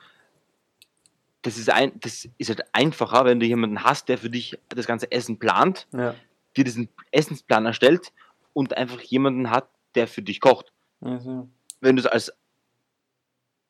das 1.43 1.59
ist, 1.59 1.71
ein, 1.71 1.93
das 2.01 2.29
ist 2.39 2.49
halt 2.49 2.65
einfacher, 2.73 3.25
wenn 3.25 3.39
du 3.39 3.47
jemanden 3.47 3.85
hast, 3.85 4.09
der 4.09 4.19
für 4.19 4.31
dich 4.31 4.59
das 4.69 4.87
ganze 4.87 5.11
Essen 5.13 5.39
plant, 5.39 5.87
Ja. 5.93 6.15
dir 6.57 6.65
diesen 6.65 6.89
Essensplan 7.13 7.67
erstellt 7.67 8.13
und 8.53 8.77
einfach 8.77 9.01
jemanden 9.01 9.51
hat, 9.51 9.69
der 9.95 10.09
für 10.09 10.23
dich 10.23 10.41
kocht. 10.41 10.73
Also, 11.01 11.49
Wenn 11.81 11.95
du 11.97 12.01
es 12.01 12.07
als 12.07 12.33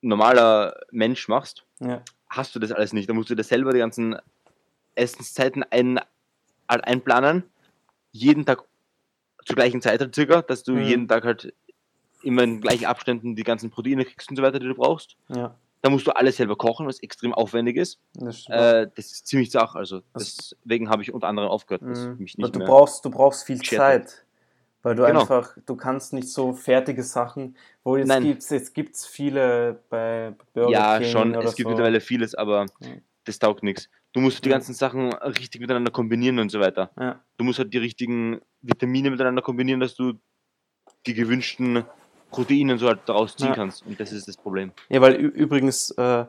normaler 0.00 0.74
Mensch 0.90 1.28
machst, 1.28 1.64
ja. 1.80 2.02
hast 2.28 2.54
du 2.54 2.58
das 2.58 2.72
alles 2.72 2.92
nicht. 2.92 3.08
Da 3.08 3.14
musst 3.14 3.30
du 3.30 3.34
dir 3.34 3.42
selber 3.44 3.72
die 3.72 3.78
ganzen 3.80 4.16
Essenszeiten 4.94 5.64
ein, 5.70 6.00
halt 6.68 6.84
einplanen. 6.84 7.44
Jeden 8.12 8.46
Tag 8.46 8.64
zur 9.44 9.56
gleichen 9.56 9.80
Zeit 9.82 10.00
halt 10.00 10.14
circa, 10.14 10.42
dass 10.42 10.62
du 10.62 10.72
Mhm. 10.72 10.82
jeden 10.82 11.08
Tag 11.08 11.24
halt 11.24 11.52
immer 12.26 12.42
in 12.42 12.60
gleichen 12.60 12.84
Abständen 12.86 13.34
die 13.36 13.44
ganzen 13.44 13.70
Proteine 13.70 14.04
kriegst 14.04 14.28
und 14.30 14.36
so 14.36 14.42
weiter, 14.42 14.58
die 14.58 14.66
du 14.66 14.74
brauchst. 14.74 15.16
ja. 15.28 15.54
Da 15.82 15.90
musst 15.90 16.04
du 16.06 16.10
alles 16.16 16.36
selber 16.38 16.56
kochen, 16.56 16.86
was 16.88 16.98
extrem 17.00 17.32
aufwendig 17.32 17.76
ist. 17.76 18.00
Das. 18.14 18.44
Äh, 18.48 18.88
das 18.96 19.12
ist 19.12 19.26
ziemlich 19.28 19.52
zach. 19.52 19.76
Also 19.76 20.00
Das- 20.14 20.56
deswegen 20.64 20.88
habe 20.90 21.02
ich 21.02 21.12
unter 21.14 21.28
anderem 21.28 21.48
aufgehört, 21.48 21.82
dass 21.82 22.00
Mhm. 22.06 22.16
mich 22.18 22.36
Weil 22.38 22.44
nicht 22.46 22.56
du 22.56 22.60
brauchst, 22.60 23.04
du 23.04 23.10
brauchst 23.10 23.44
viel 23.44 23.60
Zeit. 23.62 24.24
Weil 24.82 24.96
du 24.96 25.04
Genau. 25.04 25.20
einfach, 25.20 25.56
du 25.64 25.76
kannst 25.76 26.12
nicht 26.12 26.28
so 26.28 26.52
fertige 26.54 27.04
Sachen, 27.04 27.56
wo 27.84 27.96
jetzt 27.96 28.08
Nein. 28.08 28.22
gibt's, 28.24 28.50
jetzt 28.50 28.74
gibt's 28.74 29.06
viele 29.06 29.78
bei 29.88 30.34
Burger 30.54 30.70
ja, 30.72 30.98
King 30.98 31.08
schon. 31.12 31.34
Es 31.36 31.54
gibt 31.54 31.66
so. 31.66 31.68
mittlerweile 31.68 32.00
vieles, 32.00 32.34
aber 32.34 32.64
Mhm. 32.80 33.02
das 33.24 33.38
taugt 33.38 33.62
nichts. 33.62 33.88
Du 34.12 34.20
musst 34.20 34.44
die 34.44 34.48
Ja. 34.48 34.56
ganzen 34.56 34.74
Sachen 34.74 35.12
richtig 35.12 35.60
miteinander 35.60 35.92
kombinieren 35.92 36.38
und 36.40 36.50
so 36.50 36.58
weiter. 36.58 36.90
Ja. 36.98 37.20
Du 37.36 37.44
musst 37.44 37.58
halt 37.60 37.72
die 37.72 37.78
richtigen 37.78 38.40
Vitamine 38.62 39.10
miteinander 39.10 39.42
kombinieren, 39.42 39.78
dass 39.78 39.94
du 39.94 40.14
die 41.06 41.14
gewünschten 41.14 41.84
Proteine 42.30 42.72
und 42.74 42.78
so 42.78 42.88
halt 42.88 43.00
daraus 43.06 43.36
ziehen 43.36 43.48
Ja. 43.48 43.54
kannst. 43.54 43.86
Und 43.86 43.98
das 44.00 44.12
ist 44.12 44.28
das 44.28 44.36
Problem. 44.36 44.72
Ja, 44.88 45.00
weil 45.00 45.14
übrigens, 45.14 45.90
äh, 45.92 46.24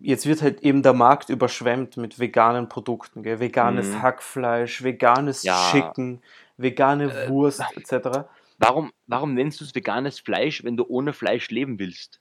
jetzt 0.00 0.26
wird 0.26 0.42
halt 0.42 0.60
eben 0.62 0.82
der 0.82 0.92
Markt 0.92 1.28
überschwemmt 1.30 1.96
mit 1.96 2.18
veganen 2.18 2.68
Produkten, 2.68 3.22
gell? 3.22 3.40
veganes 3.40 3.88
Mhm. 3.88 4.02
Hackfleisch, 4.02 4.82
veganes 4.84 5.42
Ja. 5.42 5.70
Chicken, 5.72 6.22
vegane 6.56 7.04
Äh, 7.12 7.28
Wurst 7.28 7.62
etc. 7.74 8.26
Warum, 8.58 8.92
warum 9.06 9.34
nennst 9.34 9.60
du 9.60 9.64
es 9.64 9.74
veganes 9.74 10.20
Fleisch, 10.20 10.64
wenn 10.64 10.76
du 10.76 10.84
ohne 10.88 11.12
Fleisch 11.12 11.50
leben 11.50 11.78
willst? 11.78 12.20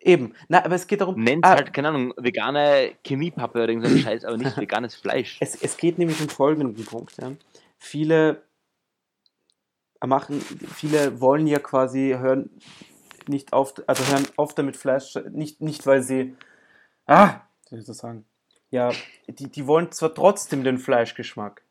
Eben, 0.00 0.34
na, 0.48 0.64
aber 0.64 0.74
es 0.76 0.86
geht 0.86 1.00
darum, 1.00 1.20
Nenn's 1.20 1.42
ah, 1.44 1.50
halt, 1.56 1.72
keine 1.72 1.88
Ahnung, 1.88 2.14
vegane 2.16 2.92
Chemiepappe 3.04 3.58
oder 3.58 3.68
irgendein 3.68 3.98
Scheiß, 3.98 4.24
aber 4.24 4.36
nicht 4.36 4.56
veganes 4.56 4.94
Fleisch. 4.94 5.36
es, 5.40 5.56
es 5.62 5.76
geht 5.76 5.98
nämlich 5.98 6.20
um 6.20 6.28
folgenden 6.28 6.84
Punkt. 6.84 7.16
Ja. 7.20 7.32
Viele 7.78 8.42
machen, 10.04 10.40
viele 10.40 11.20
wollen 11.20 11.46
ja 11.46 11.58
quasi 11.58 12.16
hören 12.18 12.50
nicht 13.28 13.52
auf, 13.52 13.74
also 13.86 14.04
hören 14.12 14.26
auf 14.36 14.54
damit 14.54 14.76
Fleisch, 14.76 15.14
nicht, 15.30 15.60
nicht 15.60 15.86
weil 15.86 16.02
sie, 16.02 16.36
ah, 17.06 17.40
soll 17.68 17.80
ich 17.80 17.84
das 17.86 17.98
sagen? 17.98 18.24
Ja, 18.70 18.92
die, 19.28 19.48
die 19.48 19.66
wollen 19.66 19.90
zwar 19.92 20.14
trotzdem 20.14 20.64
den 20.64 20.78
Fleischgeschmack, 20.78 21.62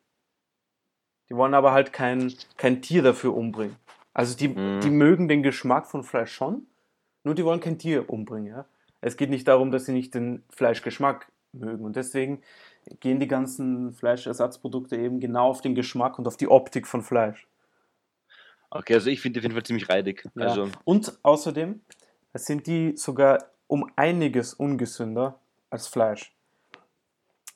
die 1.28 1.36
wollen 1.36 1.54
aber 1.54 1.72
halt 1.72 1.92
kein, 1.92 2.34
kein 2.56 2.82
Tier 2.82 3.02
dafür 3.02 3.34
umbringen. 3.34 3.76
Also 4.12 4.36
die, 4.36 4.48
Mhm. 4.48 4.80
die 4.80 4.90
mögen 4.90 5.28
den 5.28 5.42
Geschmack 5.42 5.86
von 5.86 6.02
Fleisch 6.02 6.32
schon, 6.32 6.66
nur 7.24 7.34
die 7.34 7.44
wollen 7.44 7.60
kein 7.60 7.78
Tier 7.78 8.08
umbringen. 8.08 8.48
Ja? 8.48 8.66
Es 9.00 9.16
geht 9.16 9.30
nicht 9.30 9.46
darum, 9.46 9.70
dass 9.70 9.84
sie 9.86 9.92
nicht 9.92 10.14
den 10.14 10.42
Fleischgeschmack 10.50 11.30
mögen 11.52 11.84
und 11.84 11.96
deswegen 11.96 12.42
gehen 13.00 13.18
die 13.20 13.28
ganzen 13.28 13.92
Fleischersatzprodukte 13.92 14.96
eben 14.96 15.20
genau 15.20 15.48
auf 15.48 15.60
den 15.60 15.74
Geschmack 15.74 16.18
und 16.18 16.26
auf 16.26 16.36
die 16.36 16.48
Optik 16.48 16.86
von 16.86 17.02
Fleisch. 17.02 17.46
Okay, 18.70 18.94
also 18.94 19.10
ich 19.10 19.20
finde 19.20 19.34
die 19.34 19.40
auf 19.40 19.44
jeden 19.44 19.54
Fall 19.54 19.64
ziemlich 19.64 19.88
reidig. 19.88 20.24
Ja. 20.34 20.46
Also, 20.46 20.68
Und 20.84 21.18
außerdem 21.22 21.80
sind 22.34 22.66
die 22.66 22.96
sogar 22.96 23.38
um 23.66 23.90
einiges 23.96 24.54
ungesünder 24.54 25.38
als 25.70 25.88
Fleisch. 25.88 26.32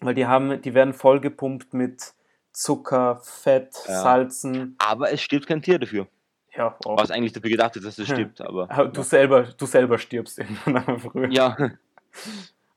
Weil 0.00 0.14
die 0.14 0.26
haben, 0.26 0.62
die 0.62 0.72
werden 0.74 0.94
vollgepumpt 0.94 1.74
mit 1.74 2.14
Zucker, 2.52 3.20
Fett, 3.22 3.74
Ja. 3.86 4.02
Salzen. 4.02 4.76
aber 4.78 5.12
es 5.12 5.20
stirbt 5.20 5.46
kein 5.46 5.62
Tier 5.62 5.78
dafür. 5.78 6.06
Ja, 6.56 6.76
auch. 6.84 6.98
Was 6.98 7.10
eigentlich 7.12 7.32
dafür 7.32 7.50
gedacht 7.50 7.76
ist, 7.76 7.84
dass 7.86 7.98
es 7.98 8.06
stirbt, 8.08 8.40
aber. 8.40 8.70
Aber 8.70 8.88
Du 8.88 9.02
selber, 9.02 9.42
du 9.42 9.66
selber 9.66 9.98
stirbst 9.98 10.38
irgendwann 10.38 10.98
früher. 10.98 11.30
Ja, 11.30 11.56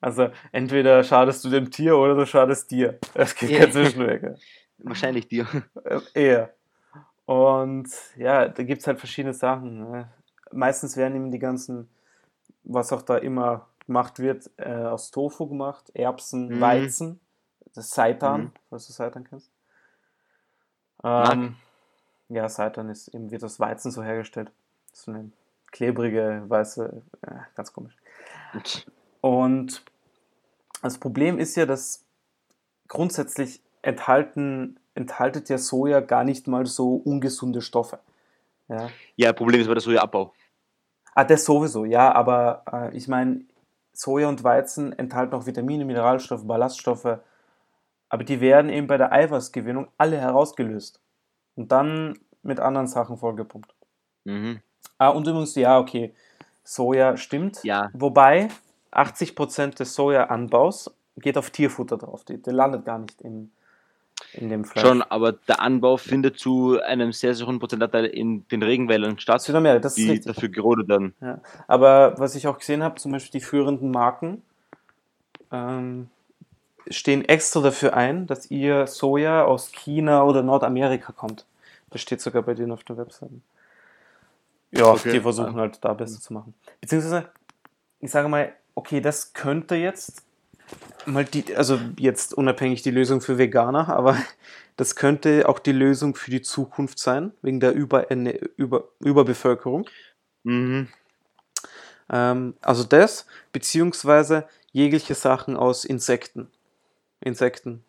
Also 0.00 0.28
entweder 0.52 1.02
schadest 1.02 1.42
du 1.44 1.50
dem 1.50 1.70
Tier 1.70 1.96
oder 1.96 2.14
du 2.14 2.26
schadest 2.26 2.70
dir. 2.70 2.98
Es 3.14 3.34
gibt 3.34 3.50
Ja. 3.52 3.60
kein 3.60 3.72
Zwischenweg. 3.72 4.22
ja. 4.22 4.34
wahrscheinlich 4.78 5.26
dir. 5.28 5.46
Äh, 5.84 6.00
Eher. 6.12 6.54
Und 7.26 7.88
ja, 8.16 8.48
da 8.48 8.62
gibt 8.62 8.82
es 8.82 8.86
halt 8.86 8.98
verschiedene 8.98 9.34
Sachen. 9.34 9.90
Ne? 9.90 10.08
Meistens 10.52 10.96
werden 10.96 11.16
eben 11.16 11.30
die 11.30 11.38
ganzen, 11.38 11.88
was 12.64 12.92
auch 12.92 13.02
da 13.02 13.16
immer 13.16 13.66
gemacht 13.86 14.18
wird, 14.18 14.50
äh, 14.56 14.72
aus 14.74 15.10
Tofu 15.10 15.46
gemacht. 15.46 15.90
Erbsen, 15.94 16.56
Mhm. 16.56 16.60
Weizen, 16.60 17.20
das 17.74 17.90
Seitan, 17.90 18.42
Mhm. 18.42 18.52
falls 18.70 18.86
du 18.86 18.92
Seitan 18.92 19.24
kennst. 19.24 19.50
Ähm, 21.02 21.56
ja, 22.28 22.48
Seitan 22.48 22.88
ist 22.88 23.08
eben 23.08 23.30
wird 23.30 23.44
aus 23.44 23.60
Weizen 23.60 23.90
so 23.90 24.02
hergestellt. 24.02 24.50
So 24.92 25.10
eine 25.12 25.30
klebrige, 25.70 26.44
weiße, 26.46 27.02
äh, 27.22 27.30
ganz 27.54 27.72
komisch. 27.72 27.96
Und 29.20 29.84
das 30.82 30.98
Problem 30.98 31.38
ist 31.38 31.56
ja, 31.56 31.66
dass 31.66 32.04
grundsätzlich 32.88 33.60
enthalten, 33.82 34.78
enthaltet 34.94 35.48
ja 35.48 35.58
Soja 35.58 36.00
gar 36.00 36.24
nicht 36.24 36.46
mal 36.46 36.66
so 36.66 36.94
ungesunde 36.96 37.60
Stoffe. 37.60 37.98
Ja. 38.68 38.90
Ja, 39.16 39.32
Problem 39.32 39.60
ist 39.60 39.66
aber 39.66 39.74
der 39.74 39.82
Sojaabbau. 39.82 40.32
Ah, 41.14 41.24
das 41.24 41.44
sowieso, 41.44 41.84
ja, 41.84 42.12
aber 42.12 42.62
äh, 42.72 42.96
ich 42.96 43.06
meine, 43.08 43.44
Soja 43.92 44.28
und 44.28 44.42
Weizen 44.42 44.92
enthalten 44.98 45.34
auch 45.34 45.46
Vitamine, 45.46 45.84
Mineralstoffe, 45.84 46.44
Ballaststoffe, 46.46 47.18
aber 48.08 48.24
die 48.24 48.40
werden 48.40 48.70
eben 48.70 48.86
bei 48.86 48.96
der 48.96 49.12
Eiweißgewinnung 49.12 49.88
alle 49.96 50.18
herausgelöst 50.18 51.00
und 51.54 51.70
dann 51.70 52.18
mit 52.42 52.58
anderen 52.60 52.88
Sachen 52.88 53.16
vollgepumpt. 53.16 53.74
Mhm. 54.24 54.60
Ah, 54.98 55.08
und 55.08 55.26
übrigens, 55.26 55.54
ja, 55.54 55.78
okay, 55.78 56.14
Soja 56.64 57.16
stimmt. 57.16 57.62
Ja. 57.62 57.90
Wobei 57.92 58.48
80% 58.90 59.76
des 59.76 59.94
Sojaanbaus 59.94 60.94
geht 61.16 61.38
auf 61.38 61.50
Tierfutter 61.50 61.96
drauf. 61.96 62.24
Der 62.24 62.52
landet 62.52 62.84
gar 62.84 62.98
nicht 62.98 63.20
in, 63.20 63.52
in 64.34 64.48
dem 64.48 64.64
Fleisch. 64.64 64.84
Schon, 64.86 65.02
aber 65.02 65.32
der 65.32 65.60
Anbau 65.60 65.96
findet 65.96 66.38
zu 66.38 66.80
einem 66.80 67.12
sehr, 67.12 67.34
sehr 67.34 67.46
hohen 67.46 67.58
Prozentanteil 67.58 68.06
in 68.06 68.46
den 68.48 68.62
Regenwäldern 68.62 69.18
statt, 69.18 69.42
Südamerika, 69.42 69.80
das 69.80 69.96
ist 69.98 70.08
die 70.08 70.20
dafür 70.20 70.48
gerodet 70.48 70.88
werden. 70.88 71.14
Ja. 71.20 71.40
Aber 71.66 72.14
was 72.18 72.34
ich 72.34 72.46
auch 72.46 72.58
gesehen 72.58 72.82
habe, 72.82 73.00
zum 73.00 73.12
Beispiel 73.12 73.40
die 73.40 73.44
führenden 73.44 73.90
Marken 73.90 74.42
ähm, 75.52 76.08
stehen 76.88 77.24
extra 77.24 77.60
dafür 77.60 77.94
ein, 77.94 78.26
dass 78.26 78.50
ihr 78.50 78.86
Soja 78.86 79.44
aus 79.44 79.72
China 79.72 80.24
oder 80.24 80.42
Nordamerika 80.42 81.12
kommt. 81.12 81.46
Das 81.90 82.00
steht 82.00 82.20
sogar 82.20 82.42
bei 82.42 82.54
denen 82.54 82.72
auf 82.72 82.84
der 82.84 82.96
Webseite. 82.96 83.34
Ja, 84.72 84.86
Okay. 84.86 85.12
die 85.12 85.20
versuchen 85.20 85.54
halt 85.56 85.78
da 85.82 85.94
besser 85.94 86.20
zu 86.20 86.32
machen. 86.32 86.54
Beziehungsweise, 86.80 87.28
ich 88.00 88.10
sage 88.10 88.28
mal, 88.28 88.52
okay, 88.74 89.00
das 89.00 89.32
könnte 89.32 89.76
jetzt 89.76 90.24
mal 91.06 91.24
die, 91.24 91.54
also 91.56 91.78
jetzt 91.98 92.34
unabhängig 92.34 92.82
die 92.82 92.90
Lösung 92.90 93.20
für 93.20 93.38
Veganer, 93.38 93.88
aber 93.88 94.16
das 94.76 94.96
könnte 94.96 95.48
auch 95.48 95.58
die 95.58 95.72
Lösung 95.72 96.14
für 96.14 96.30
die 96.30 96.42
Zukunft 96.42 96.98
sein, 96.98 97.32
wegen 97.42 97.60
der 97.60 97.72
Über 97.72 98.10
Über 98.56 98.88
Überbevölkerung. 99.00 99.88
Mhm. 100.42 100.88
Ähm, 102.10 102.54
also 102.60 102.84
das, 102.84 103.26
beziehungsweise 103.52 104.48
jegliche 104.72 105.14
Sachen 105.14 105.56
aus 105.56 105.84
Insekten. 105.84 106.50
Insekten. 107.20 107.84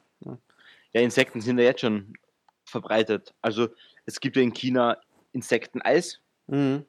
Ja, 0.94 1.02
Insekten 1.02 1.42
sind 1.42 1.58
ja 1.58 1.66
jetzt 1.66 1.82
schon 1.82 2.14
verbreitet. 2.64 3.34
Also 3.42 3.68
es 4.06 4.20
gibt 4.20 4.38
ja 4.38 4.42
in 4.42 4.54
China 4.54 4.98
Insekteneis, 5.34 6.22
Mhm. 6.48 6.86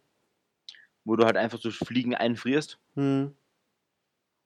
wo 1.04 1.16
du 1.16 1.24
halt 1.24 1.36
einfach 1.36 1.58
so 1.58 1.70
Fliegen 1.70 2.14
einfrierst. 2.14 2.78
Mhm. 2.94 3.34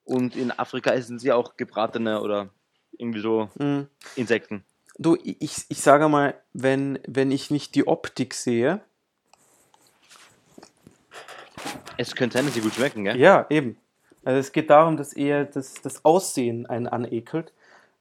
Und 0.05 0.35
in 0.37 0.51
Afrika 0.51 0.91
essen 0.91 1.19
sie 1.19 1.33
auch 1.33 1.57
gebratene 1.57 2.21
oder 2.21 2.49
irgendwie 2.99 3.21
so 3.21 3.49
Mhm. 3.59 3.89
Insekten. 4.17 4.65
Du, 4.99 5.17
ich, 5.23 5.65
ich 5.69 5.81
sage 5.81 6.09
mal, 6.09 6.35
wenn, 6.53 6.99
wenn 7.07 7.31
ich 7.31 7.51
nicht 7.51 7.75
die 7.75 7.87
Optik 7.87 8.35
sehe, 8.35 8.81
Es 11.97 12.15
könnte 12.15 12.39
sein, 12.39 12.47
dass 12.47 12.55
sie 12.55 12.61
gut 12.63 12.75
schmecken, 12.75 13.05
gell? 13.05 13.17
ja, 13.17 13.47
eben. 13.51 13.77
Also 14.25 14.39
es 14.41 14.53
geht 14.53 14.71
darum, 14.71 14.97
dass 14.97 15.13
eher 15.13 15.45
das, 15.45 15.75
das 15.75 16.05
Aussehen 16.05 16.67
einen 16.67 16.87
anekelt, 16.87 17.53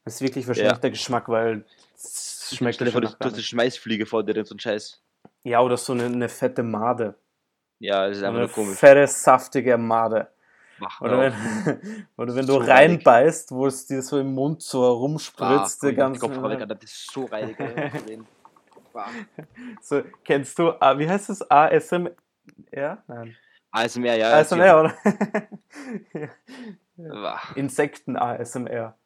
als 0.05 0.21
wirklich 0.21 0.47
wahrscheinlich 0.47 0.73
Ja. 0.73 0.79
der 0.79 0.89
Geschmack, 0.91 1.27
weil 1.29 1.65
es 1.95 2.53
schmeckt 2.55 2.75
Stell 2.75 2.85
dir 2.87 2.91
vor, 2.91 3.01
schon 3.01 3.15
du 3.19 3.25
hast 3.25 3.33
eine. 3.33 3.43
Schmeißfliege 3.43 4.05
vor 4.05 4.23
dir, 4.23 4.45
so 4.45 4.55
ein 4.55 4.59
Scheiß. 4.59 5.01
Ja, 5.43 5.61
oder 5.61 5.77
so 5.77 5.93
eine, 5.93 6.05
eine 6.05 6.29
fette 6.29 6.63
Made. 6.63 7.15
Ja, 7.79 8.07
das 8.07 8.17
ist 8.17 8.23
einfach 8.23 8.37
Eine 8.37 8.47
nur 8.47 8.51
komisch. 8.53 8.77
fette, 8.77 9.07
saftige 9.07 9.77
Made. 9.77 10.27
Mach 10.79 11.01
Oder 11.01 11.19
wenn, 11.19 12.07
oder 12.17 12.35
wenn 12.35 12.47
du 12.47 12.53
So 12.53 12.59
reinbeißt, 12.59 13.51
wo 13.51 13.67
es 13.67 13.85
dir 13.85 14.01
so 14.01 14.19
im 14.19 14.33
Mund 14.33 14.61
so 14.61 14.83
Ah, 14.83 14.87
herumspritzt, 14.87 15.83
die 15.83 15.93
ganze 15.93 16.19
Kopfhaut, 16.19 16.51
Alter, 16.51 16.67
das 16.67 16.83
ist 16.83 17.11
so 17.11 17.25
reinig. 17.25 17.57
So, 19.81 20.01
kennst 20.25 20.57
du, 20.59 20.71
ah, 20.81 20.97
wie 20.97 21.07
heißt 21.07 21.29
das? 21.29 21.49
ASMR? 21.49 22.11
Nein. 22.71 23.35
ASMR, 23.71 24.15
ja. 24.15 24.31
ASMR, 24.31 24.79
oder? 24.79 24.93
Bah, 26.97 27.39
Insekten-ASMR. 27.55 28.97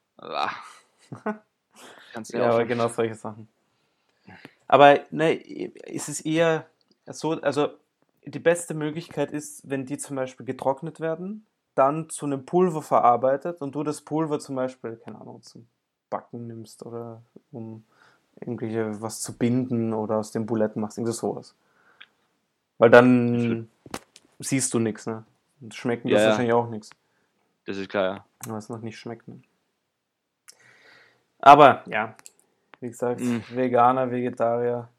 Kannst 2.12 2.34
du 2.34 2.38
Ja, 2.38 2.46
ja, 2.46 2.50
aber 2.50 2.66
genau 2.66 2.88
solche 2.88 3.14
Sachen. 3.14 3.48
Aber 4.68 5.02
ne, 5.12 5.44
es 5.86 6.10
ist 6.10 6.22
eher 6.22 6.66
so, 7.06 7.34
also 7.42 7.70
die 8.26 8.40
beste 8.40 8.74
Möglichkeit 8.74 9.32
ist, 9.32 9.70
wenn 9.70 9.86
die 9.86 9.98
zum 9.98 10.16
Beispiel 10.16 10.46
getrocknet 10.46 11.00
werden, 11.00 11.46
dann 11.76 12.10
zu 12.10 12.26
einem 12.26 12.46
Pulver 12.46 12.82
verarbeitet 12.82 13.62
und 13.62 13.74
du 13.76 13.84
das 13.84 14.02
Pulver 14.02 14.40
zum 14.40 14.56
Beispiel, 14.56 14.96
keine 14.98 15.20
Ahnung, 15.20 15.42
zum 15.42 15.68
Backen 16.10 16.48
nimmst 16.48 16.86
oder 16.86 17.22
um 17.52 17.84
irgendwelche 18.40 19.02
was 19.02 19.22
zu 19.22 19.38
binden 19.38 19.94
oder 19.94 20.18
aus 20.18 20.32
den 20.32 20.46
Buletten 20.46 20.82
machst, 20.82 20.98
irgendwie 20.98 21.14
sowas. 21.14 21.56
Weil 22.78 22.90
dann 22.90 23.70
siehst 24.40 24.74
du 24.74 24.80
nichts, 24.80 25.06
ne? 25.06 25.24
Und 25.62 25.74
schmecken 25.74 26.08
Ja, 26.10 26.16
das 26.16 26.24
ja. 26.24 26.30
wahrscheinlich 26.30 26.54
auch 26.54 26.70
nichts. 26.70 26.90
Das 27.66 27.78
ist 27.78 27.90
klar, 27.90 28.26
ja. 28.46 28.52
weil 28.52 28.58
es 28.60 28.70
noch 28.70 28.82
nicht 28.82 28.98
schmeckt. 28.98 29.28
Ne? 29.28 29.42
Aber 31.40 31.84
ja, 31.88 32.16
wie 32.82 32.90
gesagt, 32.90 33.22
Mm. 33.22 33.38
Veganer, 33.50 34.12
Vegetarier. 34.12 34.90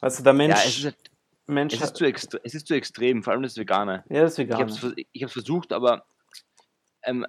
Also 0.00 0.22
der 0.22 0.32
Mensch, 0.32 0.54
Ja, 0.54 0.68
es 0.68 0.84
ist, 0.84 1.10
Mensch 1.46 1.74
es, 1.74 1.82
ist 1.82 1.96
zu 1.96 2.04
extre 2.04 2.40
es 2.42 2.54
ist 2.54 2.66
zu 2.66 2.74
extrem, 2.74 3.22
vor 3.22 3.32
allem 3.32 3.42
das 3.42 3.56
Vegane. 3.56 4.04
ja, 4.08 4.22
das 4.22 4.32
ist 4.32 4.38
Ich 4.38 4.52
habe 4.52 4.70
es 4.70 4.94
ich 5.12 5.22
hab's 5.22 5.32
versucht, 5.32 5.72
aber 5.72 6.04
ähm, 7.04 7.26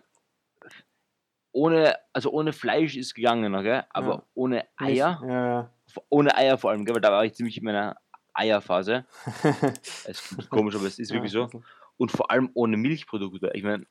ohne, 1.52 1.96
also 2.14 2.32
ohne 2.32 2.52
Fleisch 2.54 2.96
ist 2.98 3.14
gegangen, 3.14 3.56
okay? 3.56 3.84
aber 3.90 4.08
Ja. 4.16 4.24
ohne 4.34 4.66
Eier, 4.78 5.22
Ja, 5.28 5.72
ohne 6.10 6.36
Eier 6.36 6.58
vor 6.58 6.72
allem, 6.72 6.84
gell? 6.86 6.96
weil 6.96 7.02
da 7.02 7.12
war 7.12 7.24
ich 7.26 7.34
ziemlich 7.34 7.58
in 7.58 7.64
meiner 7.64 7.98
Eierphase. 8.34 9.06
Es 10.06 10.32
ist 10.34 10.50
komisch, 10.50 10.76
aber 10.76 10.86
es 10.86 11.00
ist 11.00 11.12
wirklich 11.14 11.32
so. 11.32 11.50
Und 11.98 12.12
vor 12.12 12.30
allem 12.30 12.50
ohne 12.54 12.76
Milchprodukte. 12.76 13.52
Ich 13.54 13.64
meine, 13.64 13.86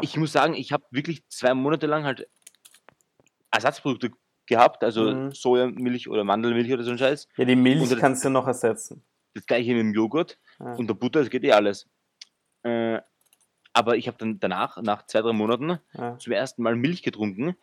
ich 0.00 0.16
muss 0.16 0.32
sagen, 0.32 0.54
ich 0.54 0.72
habe 0.72 0.84
wirklich 0.90 1.26
zwei 1.28 1.52
Monate 1.52 1.86
lang 1.86 2.04
halt 2.04 2.26
Ersatzprodukte 3.50 4.12
gehabt, 4.46 4.82
also 4.82 5.12
Mhm. 5.12 5.32
Sojamilch 5.32 6.08
oder 6.08 6.24
Mandelmilch 6.24 6.72
oder 6.72 6.82
so 6.82 6.90
ein 6.92 6.98
Scheiß. 6.98 7.28
ja, 7.36 7.44
die 7.44 7.56
Milch 7.56 7.82
Unter- 7.82 7.96
kannst 7.98 8.24
du 8.24 8.30
noch 8.30 8.46
ersetzen. 8.46 9.04
Das 9.34 9.44
gleiche 9.46 9.70
mit 9.72 9.80
dem 9.80 9.92
Joghurt 9.94 10.38
Ja. 10.58 10.74
und 10.74 10.86
der 10.88 10.94
Butter, 10.94 11.20
das 11.20 11.30
geht 11.30 11.44
eh 11.44 11.52
alles. 11.52 11.88
Äh, 12.62 13.00
aber 13.72 13.96
ich 13.96 14.06
habe 14.08 14.18
dann 14.18 14.40
danach, 14.40 14.80
nach 14.82 15.06
zwei, 15.06 15.20
drei 15.22 15.32
Monaten, 15.32 15.78
Ja. 15.92 16.18
zum 16.18 16.32
ersten 16.32 16.62
Mal 16.62 16.76
Milch 16.76 17.02
getrunken. 17.02 17.56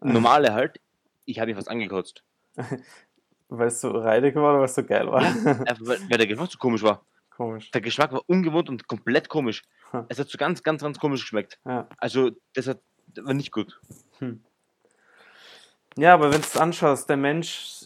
Normale 0.00 0.52
halt. 0.54 0.80
Ich 1.24 1.38
habe 1.38 1.46
mich 1.48 1.56
fast 1.56 1.68
angekotzt. 1.70 2.24
Weil 3.48 3.68
es 3.68 3.80
so 3.80 3.90
reidig 3.90 4.34
war 4.36 4.50
oder 4.50 4.58
weil 4.60 4.64
es 4.64 4.74
so 4.74 4.82
geil 4.84 5.06
war? 5.06 5.20
Einfach 5.22 5.76
weil, 5.80 6.00
weil 6.10 6.18
der 6.18 6.26
Geschmack 6.26 6.50
so 6.50 6.58
komisch 6.58 6.82
war. 6.82 7.04
Komisch. 7.30 7.70
Der 7.70 7.80
Geschmack 7.82 8.10
war 8.12 8.22
ungewohnt 8.26 8.68
und 8.68 8.88
komplett 8.88 9.28
komisch. 9.28 9.62
Hm. 9.90 10.06
Es 10.08 10.18
hat 10.18 10.28
so 10.28 10.38
ganz, 10.38 10.62
ganz, 10.62 10.82
ganz 10.82 10.98
komisch 10.98 11.20
geschmeckt. 11.20 11.60
Ja. 11.64 11.86
Also, 11.98 12.30
das, 12.54 12.66
hat, 12.66 12.80
das 13.08 13.24
war 13.24 13.34
nicht 13.34 13.52
gut. 13.52 13.80
ja, 15.96 16.14
aber 16.14 16.32
wenn 16.32 16.40
du 16.40 16.46
es 16.46 16.56
anschaust, 16.56 17.08
der 17.08 17.16
Mensch 17.16 17.82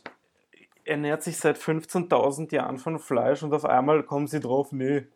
ernährt 0.85 1.23
sich 1.23 1.37
seit 1.37 1.59
15.000 1.59 2.55
Jahren 2.55 2.79
von 2.79 2.99
Fleisch 2.99 3.43
und 3.43 3.53
auf 3.53 3.65
einmal 3.65 4.03
kommen 4.05 4.27
sie 4.27 4.41
drauf, 4.41 4.73
nee, 4.73 5.07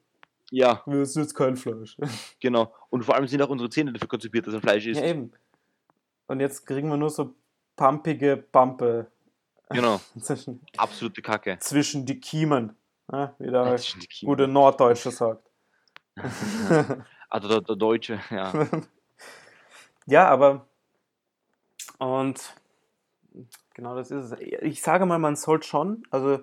Ja, 0.53 0.83
wir 0.85 1.01
essen 1.01 1.23
jetzt 1.23 1.35
kein 1.35 1.57
Fleisch. 1.57 1.97
genau. 2.41 2.75
Und 2.91 3.05
vor 3.05 3.15
allem 3.15 3.27
sind 3.27 3.41
auch 3.41 3.49
unsere 3.49 3.71
Zähne 3.71 3.91
dafür 3.93 4.09
konzipiert, 4.09 4.47
dass 4.47 4.53
ein 4.55 4.61
Fleisch 4.61 4.87
ist. 4.87 4.99
Ja, 4.99 5.07
eben. 5.07 5.33
Und 6.27 6.41
jetzt 6.41 6.67
kriegen 6.67 6.89
wir 6.91 6.99
nur 6.99 7.09
so 7.09 7.35
pumpige 7.75 8.37
Pampe 8.37 9.11
Genau. 9.71 9.99
zwischen, 10.21 10.61
Absolute 10.77 11.23
Kacke. 11.23 11.59
zwischen 11.61 12.05
die 12.05 12.21
Kiemen. 12.21 12.77
Ist 13.39 13.89
schon 13.89 14.01
die 14.01 14.07
China. 14.09 14.31
gute 14.31 14.47
Norddeutsche 14.47 15.11
sagt. 15.11 15.51
Also 17.31 17.49
der, 17.49 17.61
der 17.63 17.77
Deutsche, 17.77 18.21
ja. 18.31 18.53
Ja, 20.07 20.29
aber 20.29 20.67
und 21.99 22.55
genau 23.75 23.95
das 23.95 24.11
ist 24.11 24.33
es. 24.33 24.41
Ich 24.61 24.83
sage 24.83 25.07
mal, 25.07 25.19
man 25.19 25.37
sollte 25.37 25.67
schon, 25.67 26.03
also 26.11 26.41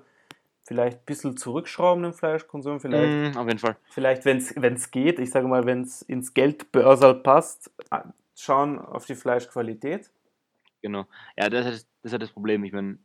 vielleicht 0.69 0.99
ein 0.99 1.05
bisschen 1.05 1.35
zurückschrauben 1.35 2.03
den 2.03 2.13
Fleischkonsum, 2.13 2.79
vielleicht, 2.79 3.33
Mm, 3.33 3.37
auf 3.37 3.47
jeden 3.47 3.57
Fall. 3.57 3.75
vielleicht 3.89 4.23
wenn 4.25 4.37
es 4.37 4.91
geht, 4.91 5.17
ich 5.17 5.31
sage 5.31 5.47
mal, 5.47 5.65
wenn 5.65 5.81
es 5.81 6.03
ins 6.03 6.35
Geldbörsal 6.35 7.15
passt, 7.15 7.71
schauen 8.35 8.77
auf 8.77 9.07
die 9.07 9.15
Fleischqualität. 9.15 10.11
Genau. 10.83 11.07
Ja, 11.35 11.49
das 11.49 11.65
ist, 11.65 11.89
das 12.03 12.13
ist 12.13 12.21
das 12.21 12.29
Problem. 12.29 12.63
Ich 12.63 12.71
meine, 12.71 12.99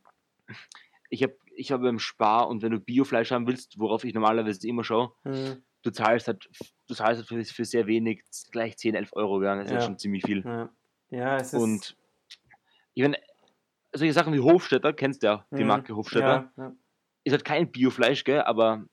ich 1.09 1.23
habe 1.23 1.37
ich 1.57 1.73
hab 1.73 1.81
beim 1.81 1.99
Spar 1.99 2.49
und 2.49 2.63
wenn 2.63 2.73
du 2.73 2.81
Biofleisch 2.81 3.31
haben 3.31 3.47
willst, 3.47 3.79
worauf 3.79 4.05
ich 4.05 4.13
normalerweise 4.13 4.69
immer 4.69 4.85
schaue, 4.85 5.13
Hm, 5.23 5.63
du 5.83 5.91
zahlst 5.91 6.29
halt, 6.29 6.47
du 6.87 6.95
zahlst 6.95 7.21
halt 7.21 7.29
für, 7.29 7.43
für 7.45 7.65
sehr 7.65 7.87
wenig 7.87 8.25
gleich 8.53 8.77
10, 8.77 8.95
11 8.95 9.15
Euro, 9.15 9.39
gell? 9.41 9.57
das 9.57 9.67
ist 9.67 9.71
Ja. 9.71 9.79
ja 9.79 9.81
schon 9.87 9.99
ziemlich 9.99 10.23
viel. 10.23 10.45
Ja, 10.45 10.69
ja 11.09 11.37
es 11.39 11.55
ist. 11.55 11.63
Und 11.63 11.97
ich 12.93 13.03
meine, 13.03 13.17
solche 13.95 14.13
Sachen 14.13 14.35
wie 14.35 14.41
Hofstädter, 14.41 14.93
kennst 14.93 15.23
du 15.23 15.29
ja, 15.29 15.47
die 15.53 15.59
hm, 15.59 15.67
Marke 15.67 15.97
Hofstädter, 15.97 16.51
Ja, 16.57 16.65
ja. 16.65 16.73
Ist 17.25 17.33
halt 17.33 17.45
kein 17.45 17.71
Biofleisch, 17.71 18.25
gell, 18.25 18.43
aber 18.43 18.85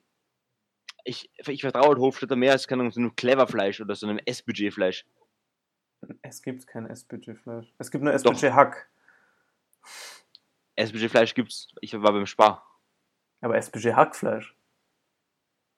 ich, 1.04 1.30
ich 1.38 1.62
vertraue 1.62 1.90
halt 1.90 1.98
Hofstädter 2.00 2.36
mehr 2.36 2.54
als 2.54 2.68
Ahnung, 2.68 2.92
so 2.92 3.00
einem 3.00 3.16
Cleverfleisch 3.16 3.82
oder 3.82 3.96
so 3.96 4.08
einem 4.08 4.20
S-Budget-Fleisch. 4.26 5.06
Es 6.22 6.42
gibt 6.42 6.66
kein 6.66 6.88
SPG-Fleisch. 6.88 7.74
Es 7.78 7.92
gibt 7.92 8.04
nur. 8.04 8.14
SPG-Hack. 8.14 8.90
S-Budget-Fleisch 10.76 11.34
gibt's, 11.34 11.74
ich 11.82 11.94
war 11.94 12.12
beim 12.12 12.26
Spar. 12.26 12.66
Aber 13.42 13.56
SPG-Hackfleisch. 13.58 14.56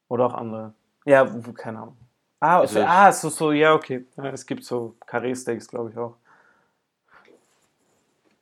Oder 0.07 0.25
auch 0.27 0.33
andere. 0.33 0.73
Ja, 1.05 1.25
keine 1.53 1.79
Ahnung. 1.79 1.97
Ah, 2.39 2.59
Also 2.59 2.81
ah 2.81 3.11
so, 3.11 3.29
so, 3.29 3.51
ja, 3.51 3.73
okay. 3.73 4.05
Es 4.17 4.45
gibt 4.45 4.63
so 4.63 4.95
Karree-Steaks, 5.05 5.67
glaube 5.67 5.91
ich 5.91 5.97
auch. 5.97 6.17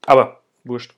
Aber, 0.08 0.42
wurscht. 0.64 0.96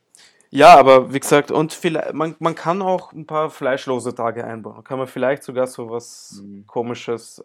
Ja, 0.55 0.77
aber 0.77 1.11
wie 1.11 1.19
gesagt, 1.19 1.49
und 1.49 1.73
vielleicht, 1.73 2.13
man, 2.13 2.35
man 2.37 2.53
kann 2.53 2.83
auch 2.83 3.11
ein 3.11 3.25
paar 3.25 3.49
fleischlose 3.49 4.13
Tage 4.13 4.45
einbauen. 4.45 4.83
Kann 4.83 4.99
man 4.99 5.07
vielleicht 5.07 5.41
sogar 5.41 5.65
so 5.65 5.89
was 5.89 6.43
Mhm. 6.43 6.67
komisches, 6.67 7.43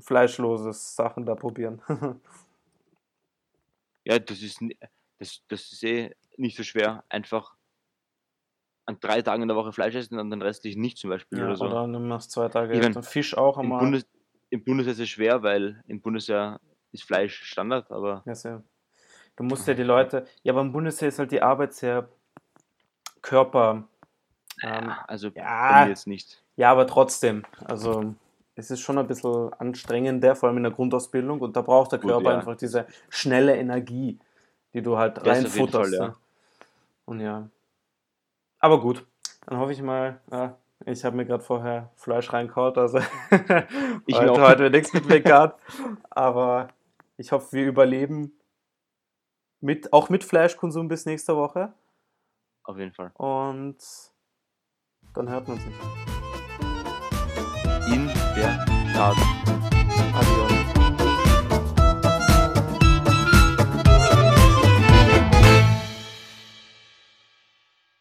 fleischloses 0.00 0.94
Sachen 0.96 1.24
da 1.24 1.34
probieren. 1.34 1.80
Ja, 4.06 4.18
das 4.18 4.40
ist, 4.42 4.60
das, 5.18 5.42
das 5.48 5.72
ist 5.72 5.84
eh 5.84 6.14
nicht 6.38 6.56
so 6.56 6.62
schwer. 6.62 7.04
Einfach 7.10 7.54
an 8.86 8.98
drei 8.98 9.20
Tagen 9.20 9.42
in 9.42 9.48
der 9.48 9.56
Woche 9.58 9.72
Fleisch 9.72 9.94
essen 9.94 10.18
und 10.18 10.30
den 10.30 10.40
restlichen 10.40 10.80
nicht 10.80 10.96
zum 10.96 11.10
Beispiel 11.10 11.38
ja, 11.38 11.44
oder 11.46 11.56
so. 11.56 11.66
Oder 11.66 11.86
du 11.86 11.98
machst 12.00 12.30
zwei 12.32 12.48
Tage 12.48 12.72
Ich 12.72 12.80
mein, 12.80 12.94
dann 12.94 13.02
Fisch 13.02 13.36
auch 13.36 13.56
Im, 13.58 13.64
einmal. 13.64 13.80
Bundes, 13.80 14.06
Im 14.48 14.64
Bundesjahr 14.64 14.92
ist 14.94 15.00
es 15.00 15.08
schwer, 15.10 15.42
weil 15.42 15.82
im 15.86 16.00
Bundesjahr 16.00 16.60
ist 16.92 17.04
Fleisch 17.04 17.42
Standard, 17.44 17.90
aber 17.90 18.22
Ja, 18.26 18.34
sehr. 18.34 18.64
Du 19.40 19.46
musst 19.46 19.66
ja 19.66 19.72
die 19.72 19.84
Leute. 19.84 20.26
Ja, 20.42 20.52
aber 20.52 20.60
im 20.60 20.70
Bundesheer 20.70 21.08
ist 21.08 21.18
halt 21.18 21.32
die 21.32 21.40
Arbeit 21.40 21.72
sehr 21.72 22.10
Körper. 23.22 23.84
Ähm, 24.62 24.92
also 25.06 25.28
ja. 25.28 25.86
jetzt 25.86 26.06
nicht. 26.06 26.44
ja, 26.56 26.70
aber 26.70 26.86
trotzdem. 26.86 27.46
Also, 27.64 28.14
es 28.54 28.70
ist 28.70 28.80
schon 28.80 28.98
ein 28.98 29.06
bisschen 29.06 29.50
anstrengender, 29.54 30.36
vor 30.36 30.50
allem 30.50 30.58
in 30.58 30.64
der 30.64 30.72
Grundausbildung. 30.72 31.40
Und 31.40 31.56
da 31.56 31.62
braucht 31.62 31.92
der 31.92 32.00
Gut, 32.00 32.10
Körper 32.10 32.32
ja. 32.32 32.36
einfach 32.36 32.54
diese 32.54 32.86
schnelle 33.08 33.56
Energie, 33.56 34.18
die 34.74 34.82
du 34.82 34.98
halt 34.98 35.16
Das 35.16 35.26
reinfutterst. 35.26 35.90
Fall, 35.90 35.98
ja. 35.98 36.08
ne? 36.08 36.16
Und 37.06 37.20
ja. 37.20 37.48
Aber 38.58 38.78
gut. 38.78 39.06
Dann 39.46 39.58
hoffe 39.58 39.72
ich 39.72 39.80
mal. 39.80 40.20
Ja, 40.30 40.58
ich 40.84 41.02
habe 41.02 41.16
mir 41.16 41.24
gerade 41.24 41.42
vorher 41.42 41.88
Fleisch 41.96 42.30
reinkaut, 42.30 42.76
also 42.76 42.98
Ich 44.06 44.18
heute, 44.18 44.42
heute 44.42 44.68
nichts 44.68 44.92
mit 44.92 45.08
vegan. 45.08 45.52
Aber 46.10 46.68
ich 47.16 47.32
hoffe, 47.32 47.52
wir 47.52 47.66
überleben 47.66 48.34
mit, 49.60 49.92
auch 49.92 50.08
mit 50.08 50.24
Fleischkonsum 50.24 50.88
bis 50.88 51.06
nächste 51.06 51.36
Woche. 51.36 51.72
Auf 52.64 52.78
jeden 52.78 52.92
Fall. 52.92 53.10
Und 53.14 53.78
dann 55.14 55.28
hört 55.28 55.48
man 55.48 55.58
sich. 55.58 55.74
In 57.92 58.06
der 58.36 58.64
Tat. 58.94 59.59